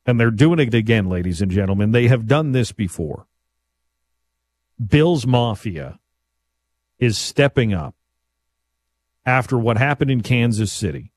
and 0.07 0.19
they're 0.19 0.31
doing 0.31 0.61
it 0.61 0.75
again, 0.75 1.09
ladies 1.09 1.43
and 1.43 1.51
gentlemen. 1.51 1.91
They 1.91 2.09
have 2.09 2.27
done 2.27 2.53
this 2.53 2.73
before. 2.73 3.27
Bills 4.85 5.27
Mafia 5.27 5.99
is 6.99 7.19
stepping 7.19 7.75
up 7.75 7.95
after 9.27 9.59
what 9.59 9.77
happened 9.77 10.11
in 10.11 10.23
Kansas 10.23 10.73
City. 10.73 11.13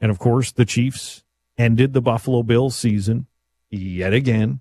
And 0.00 0.10
of 0.10 0.18
course, 0.18 0.50
the 0.50 0.64
Chiefs 0.64 1.22
ended 1.58 1.92
the 1.92 2.00
Buffalo 2.00 2.42
Bills 2.42 2.74
season 2.74 3.26
yet 3.68 4.14
again. 4.14 4.60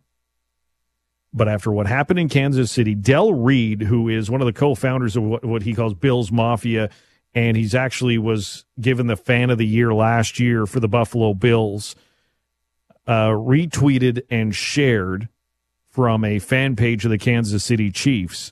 But 1.32 1.48
after 1.48 1.72
what 1.72 1.88
happened 1.88 2.20
in 2.20 2.30
Kansas 2.30 2.72
City, 2.72 2.96
Del 2.96 3.34
Reid, 3.34 3.84
who 3.84 4.10
is 4.10 4.32
one 4.32 4.42
of 4.42 4.48
the 4.48 4.54
co-founders 4.54 5.16
of 5.16 5.24
what, 5.24 5.46
what 5.46 5.62
he 5.62 5.74
calls 5.74 5.94
Bills 5.94 6.32
Mafia, 6.32 6.90
and 7.36 7.56
he's 7.56 7.76
actually 7.76 8.18
was 8.18 8.66
given 8.80 9.08
the 9.08 9.16
fan 9.16 9.50
of 9.50 9.60
the 9.60 9.68
year 9.68 9.94
last 9.94 10.40
year 10.40 10.66
for 10.66 10.80
the 10.80 10.88
Buffalo 10.88 11.34
Bills, 11.36 11.96
uh, 13.06 13.30
retweeted 13.30 14.24
and 14.30 14.56
shared 14.56 15.30
from 15.90 16.24
a 16.24 16.40
fan 16.40 16.76
page 16.76 17.06
of 17.06 17.12
the 17.12 17.18
Kansas 17.18 17.64
City 17.64 17.92
Chiefs 17.92 18.52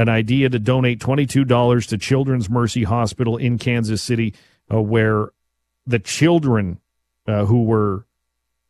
an 0.00 0.08
idea 0.08 0.48
to 0.48 0.58
donate 0.58 0.98
$22 0.98 1.86
to 1.88 1.98
Children's 1.98 2.48
Mercy 2.48 2.84
Hospital 2.84 3.36
in 3.36 3.58
Kansas 3.58 4.02
City, 4.02 4.34
uh, 4.72 4.80
where 4.80 5.28
the 5.86 5.98
children 5.98 6.80
uh, 7.26 7.44
who 7.44 7.64
were 7.64 8.06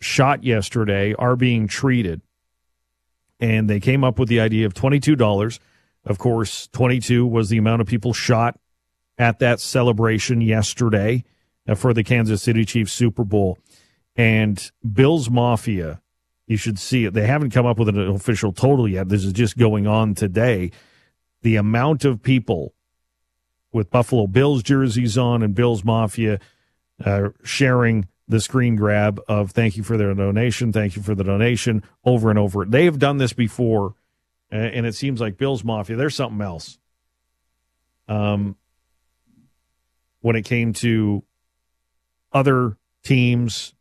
shot 0.01 0.43
yesterday 0.43 1.15
are 1.15 1.37
being 1.37 1.69
treated. 1.69 2.21
And 3.41 3.69
they 3.69 3.81
came 3.81 4.05
up 4.05 4.19
with 4.19 4.29
the 4.29 4.41
idea 4.41 4.67
of 4.67 4.75
$22. 4.75 5.59
Of 6.05 6.19
course, 6.19 6.69
22 6.73 7.27
was 7.27 7.49
the 7.49 7.59
amount 7.59 7.81
of 7.81 7.87
people 7.87 8.13
shot 8.13 8.59
at 9.19 9.39
that 9.39 9.61
celebration 9.61 10.41
yesterday 10.41 11.25
uh, 11.69 11.75
for 11.75 11.93
the 11.93 12.05
Kansas 12.05 12.43
City 12.43 12.65
Chiefs 12.65 12.93
Super 12.93 13.25
Bowl. 13.25 13.59
And 14.17 14.71
Bills 14.93 15.31
Mafia, 15.31 16.01
you 16.47 16.57
should 16.57 16.79
see 16.79 17.05
it. 17.05 17.15
They 17.15 17.27
haven't 17.27 17.51
come 17.51 17.67
up 17.67 17.79
with 17.79 17.89
an 17.89 17.99
official 17.99 18.53
total 18.53 18.89
yet. 18.89 19.09
This 19.09 19.25
is 19.25 19.33
just 19.33 19.57
going 19.57 19.87
on 19.87 20.15
today 20.15 20.71
the 21.43 21.57
amount 21.57 22.05
of 22.05 22.23
people 22.23 22.75
with 23.73 23.91
Buffalo 23.91 24.27
Bills 24.27 24.63
jerseys 24.63 25.17
on 25.17 25.43
and 25.43 25.55
Bills 25.55 25.85
Mafia 25.85 26.39
uh, 27.05 27.29
sharing 27.45 28.09
the 28.31 28.41
screen 28.41 28.77
grab 28.77 29.21
of 29.29 29.51
thank 29.51 29.77
you 29.77 29.83
for 29.83 29.97
their 29.97 30.15
donation, 30.15 30.73
thank 30.73 30.97
you 30.97 31.03
for 31.03 31.15
the 31.15 31.25
donation 31.25 31.83
over 32.05 32.31
and 32.31 32.39
over. 32.39 32.65
They 32.65 32.85
have 32.87 32.99
done 32.99 33.19
this 33.19 33.33
before, 33.33 33.95
and 34.51 34.87
it 34.87 34.95
seems 34.95 35.21
like 35.21 35.37
Bills 35.37 35.65
Mafia, 35.65 35.97
there's 35.97 36.15
something 36.15 36.41
else. 36.41 36.79
Um, 38.09 38.57
when 40.21 40.37
it 40.37 40.43
came 40.43 40.73
to 40.75 41.23
other 42.33 42.77
teams 43.03 43.75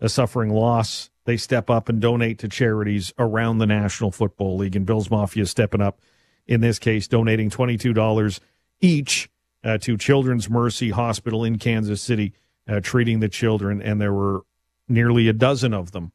a 0.00 0.08
suffering 0.08 0.50
loss 0.50 1.10
they 1.26 1.36
step 1.36 1.68
up 1.68 1.88
and 1.88 2.00
donate 2.00 2.38
to 2.38 2.48
charities 2.48 3.12
around 3.18 3.58
the 3.58 3.66
National 3.66 4.10
Football 4.10 4.56
League. 4.56 4.76
And 4.76 4.86
Bills 4.86 5.10
Mafia 5.10 5.42
is 5.42 5.50
stepping 5.50 5.82
up 5.82 6.00
in 6.46 6.60
this 6.60 6.78
case, 6.78 7.08
donating 7.08 7.50
$22 7.50 8.40
each 8.80 9.28
uh, 9.64 9.76
to 9.78 9.98
Children's 9.98 10.48
Mercy 10.48 10.90
Hospital 10.90 11.44
in 11.44 11.58
Kansas 11.58 12.00
City, 12.00 12.32
uh, 12.68 12.80
treating 12.80 13.20
the 13.20 13.28
children. 13.28 13.80
And 13.80 14.00
there 14.00 14.12
were 14.12 14.42
nearly 14.88 15.28
a 15.28 15.32
dozen 15.32 15.74
of 15.74 15.92
them 15.92 16.12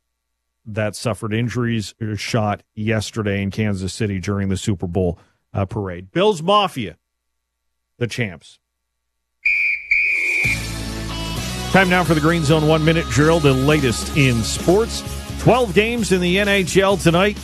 that 0.65 0.95
suffered 0.95 1.33
injuries 1.33 1.95
or 2.01 2.15
shot 2.15 2.63
yesterday 2.75 3.41
in 3.41 3.51
Kansas 3.51 3.93
City 3.93 4.19
during 4.19 4.49
the 4.49 4.57
Super 4.57 4.87
Bowl 4.87 5.17
uh, 5.53 5.65
parade. 5.65 6.11
Bills 6.11 6.41
Mafia, 6.41 6.97
the 7.97 8.07
champs. 8.07 8.59
Time 11.71 11.89
now 11.89 12.03
for 12.03 12.13
the 12.13 12.21
Green 12.21 12.43
Zone 12.43 12.67
one 12.67 12.83
minute 12.83 13.05
drill, 13.07 13.39
the 13.39 13.53
latest 13.53 14.17
in 14.17 14.43
sports. 14.43 15.01
12 15.39 15.73
games 15.73 16.11
in 16.11 16.21
the 16.21 16.35
NHL 16.37 17.01
tonight. 17.01 17.37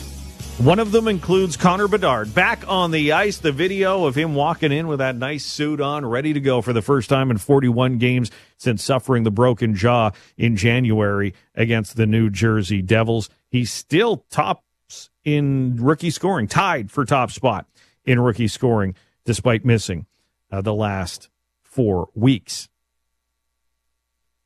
One 0.58 0.80
of 0.80 0.90
them 0.90 1.06
includes 1.06 1.56
Connor 1.56 1.86
Bedard 1.86 2.34
back 2.34 2.64
on 2.66 2.90
the 2.90 3.12
ice. 3.12 3.38
The 3.38 3.52
video 3.52 4.06
of 4.06 4.16
him 4.16 4.34
walking 4.34 4.72
in 4.72 4.88
with 4.88 4.98
that 4.98 5.14
nice 5.14 5.46
suit 5.46 5.80
on, 5.80 6.04
ready 6.04 6.32
to 6.32 6.40
go 6.40 6.62
for 6.62 6.72
the 6.72 6.82
first 6.82 7.08
time 7.08 7.30
in 7.30 7.38
41 7.38 7.98
games 7.98 8.32
since 8.56 8.82
suffering 8.82 9.22
the 9.22 9.30
broken 9.30 9.76
jaw 9.76 10.10
in 10.36 10.56
January 10.56 11.32
against 11.54 11.96
the 11.96 12.06
New 12.06 12.28
Jersey 12.28 12.82
Devils. 12.82 13.30
He's 13.48 13.70
still 13.70 14.24
tops 14.30 15.10
in 15.22 15.76
rookie 15.76 16.10
scoring, 16.10 16.48
tied 16.48 16.90
for 16.90 17.04
top 17.04 17.30
spot 17.30 17.66
in 18.04 18.18
rookie 18.18 18.48
scoring, 18.48 18.96
despite 19.24 19.64
missing 19.64 20.06
uh, 20.50 20.60
the 20.60 20.74
last 20.74 21.28
four 21.62 22.08
weeks. 22.16 22.68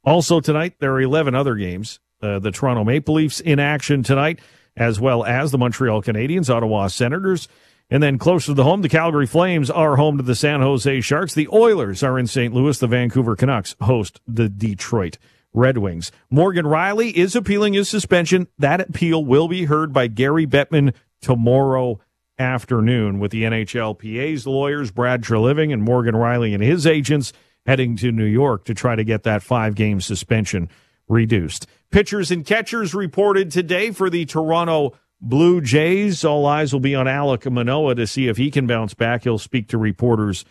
Also 0.04 0.40
tonight, 0.40 0.74
there 0.78 0.92
are 0.92 1.00
11 1.00 1.34
other 1.34 1.54
games. 1.54 2.00
Uh, 2.20 2.38
the 2.38 2.50
Toronto 2.50 2.84
Maple 2.84 3.14
Leafs 3.14 3.40
in 3.40 3.58
action 3.58 4.02
tonight, 4.02 4.40
as 4.76 5.00
well 5.00 5.24
as 5.24 5.50
the 5.50 5.58
Montreal 5.58 6.02
Canadiens, 6.02 6.48
Ottawa 6.48 6.86
Senators. 6.88 7.48
And 7.90 8.02
then 8.02 8.18
closer 8.18 8.46
to 8.46 8.54
the 8.54 8.64
home, 8.64 8.82
the 8.82 8.88
Calgary 8.88 9.26
Flames 9.26 9.70
are 9.70 9.96
home 9.96 10.16
to 10.16 10.22
the 10.22 10.34
San 10.34 10.60
Jose 10.60 11.00
Sharks. 11.02 11.34
The 11.34 11.48
Oilers 11.52 12.02
are 12.02 12.18
in 12.18 12.26
St. 12.26 12.54
Louis. 12.54 12.78
The 12.78 12.86
Vancouver 12.86 13.36
Canucks 13.36 13.76
host 13.82 14.20
the 14.26 14.48
Detroit 14.48 15.18
Red 15.52 15.78
Wings. 15.78 16.10
Morgan 16.30 16.64
Rielly 16.64 17.12
is 17.12 17.36
appealing 17.36 17.74
his 17.74 17.88
suspension. 17.88 18.48
That 18.58 18.80
appeal 18.80 19.24
will 19.24 19.48
be 19.48 19.64
heard 19.64 19.92
by 19.92 20.06
Gary 20.06 20.46
Bettman 20.46 20.94
tomorrow 21.20 22.00
afternoon 22.38 23.18
with 23.18 23.30
the 23.30 23.42
NHLPA's 23.42 24.46
lawyers, 24.46 24.90
Brad 24.90 25.22
Treliving 25.22 25.72
and 25.72 25.82
Morgan 25.82 26.14
Rielly 26.14 26.54
and 26.54 26.62
his 26.62 26.86
agents 26.86 27.32
heading 27.66 27.96
to 27.96 28.10
New 28.10 28.24
York 28.24 28.64
to 28.64 28.74
try 28.74 28.96
to 28.96 29.04
get 29.04 29.22
that 29.24 29.42
five 29.42 29.74
game 29.74 30.00
suspension 30.00 30.68
reduced. 31.08 31.66
Pitchers 31.90 32.30
and 32.30 32.44
catchers 32.44 32.94
reported 32.94 33.50
today 33.50 33.90
for 33.90 34.08
the 34.08 34.24
Toronto 34.24 34.96
Blue 35.20 35.60
Jays. 35.60 36.24
All 36.24 36.46
eyes 36.46 36.72
will 36.72 36.80
be 36.80 36.94
on 36.94 37.06
Alek 37.06 37.50
Manoah 37.50 37.94
to 37.94 38.06
see 38.06 38.28
if 38.28 38.36
he 38.36 38.50
can 38.50 38.66
bounce 38.66 38.94
back. 38.94 39.24
He'll 39.24 39.38
speak 39.38 39.68
to 39.68 39.78
reporters 39.78 40.44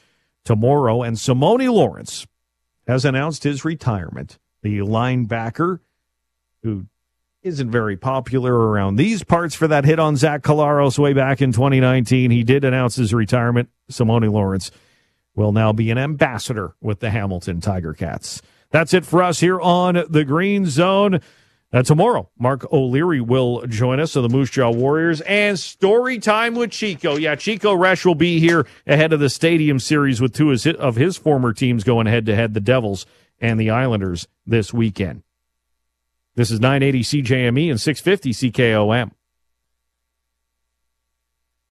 tomorrow. 0.45 1.03
And 1.03 1.17
Simoni 1.17 1.71
Lawrence 1.71 2.25
has 2.87 3.05
announced 3.05 3.43
his 3.43 3.65
retirement. 3.65 4.39
The 4.61 4.79
linebacker 4.79 5.79
who 6.63 6.85
isn't 7.43 7.71
very 7.71 7.97
popular 7.97 8.53
around 8.53 8.95
these 8.95 9.23
parts 9.23 9.55
for 9.55 9.67
that 9.67 9.83
hit 9.83 9.99
on 9.99 10.15
Zach 10.15 10.43
Collaros 10.43 10.99
way 10.99 11.13
back 11.13 11.41
in 11.41 11.51
2019. 11.51 12.29
He 12.29 12.43
did 12.43 12.63
announce 12.63 12.95
his 12.95 13.13
retirement. 13.13 13.69
Simoni 13.91 14.31
Lawrence 14.31 14.69
will 15.35 15.51
now 15.51 15.73
be 15.73 15.89
an 15.89 15.97
ambassador 15.97 16.75
with 16.81 16.99
the 16.99 17.09
Hamilton 17.09 17.59
Tiger 17.59 17.93
Cats. 17.93 18.41
That's 18.71 18.93
it 18.93 19.05
for 19.05 19.21
us 19.21 19.39
here 19.39 19.59
on 19.59 20.03
the 20.09 20.25
Green 20.25 20.65
Zone. 20.65 21.19
Uh, 21.73 21.83
tomorrow, 21.83 22.29
Mark 22.37 22.71
O'Leary 22.73 23.21
will 23.21 23.65
join 23.65 24.01
us 24.01 24.17
of 24.17 24.23
the 24.23 24.29
Moose 24.29 24.49
Jaw 24.49 24.71
Warriors 24.71 25.21
and 25.21 25.57
story 25.57 26.19
time 26.19 26.55
with 26.55 26.71
Chico. 26.71 27.15
Yeah, 27.15 27.35
Chico 27.35 27.73
Resch 27.73 28.05
will 28.05 28.15
be 28.15 28.39
here 28.39 28.67
ahead 28.85 29.13
of 29.13 29.21
the 29.21 29.29
Stadium 29.29 29.79
Series 29.79 30.19
with 30.19 30.33
two 30.33 30.51
of 30.51 30.95
his 30.95 31.15
former 31.15 31.53
teams 31.53 31.85
going 31.85 32.07
head 32.07 32.25
to 32.25 32.35
head, 32.35 32.53
the 32.53 32.59
Devils 32.59 33.05
and 33.39 33.57
the 33.57 33.69
Islanders 33.69 34.27
this 34.45 34.73
weekend. 34.73 35.23
This 36.35 36.51
is 36.51 36.59
980 36.59 37.23
CJME 37.23 37.69
and 37.69 37.79
650 37.79 38.51
CKOM. 38.51 39.11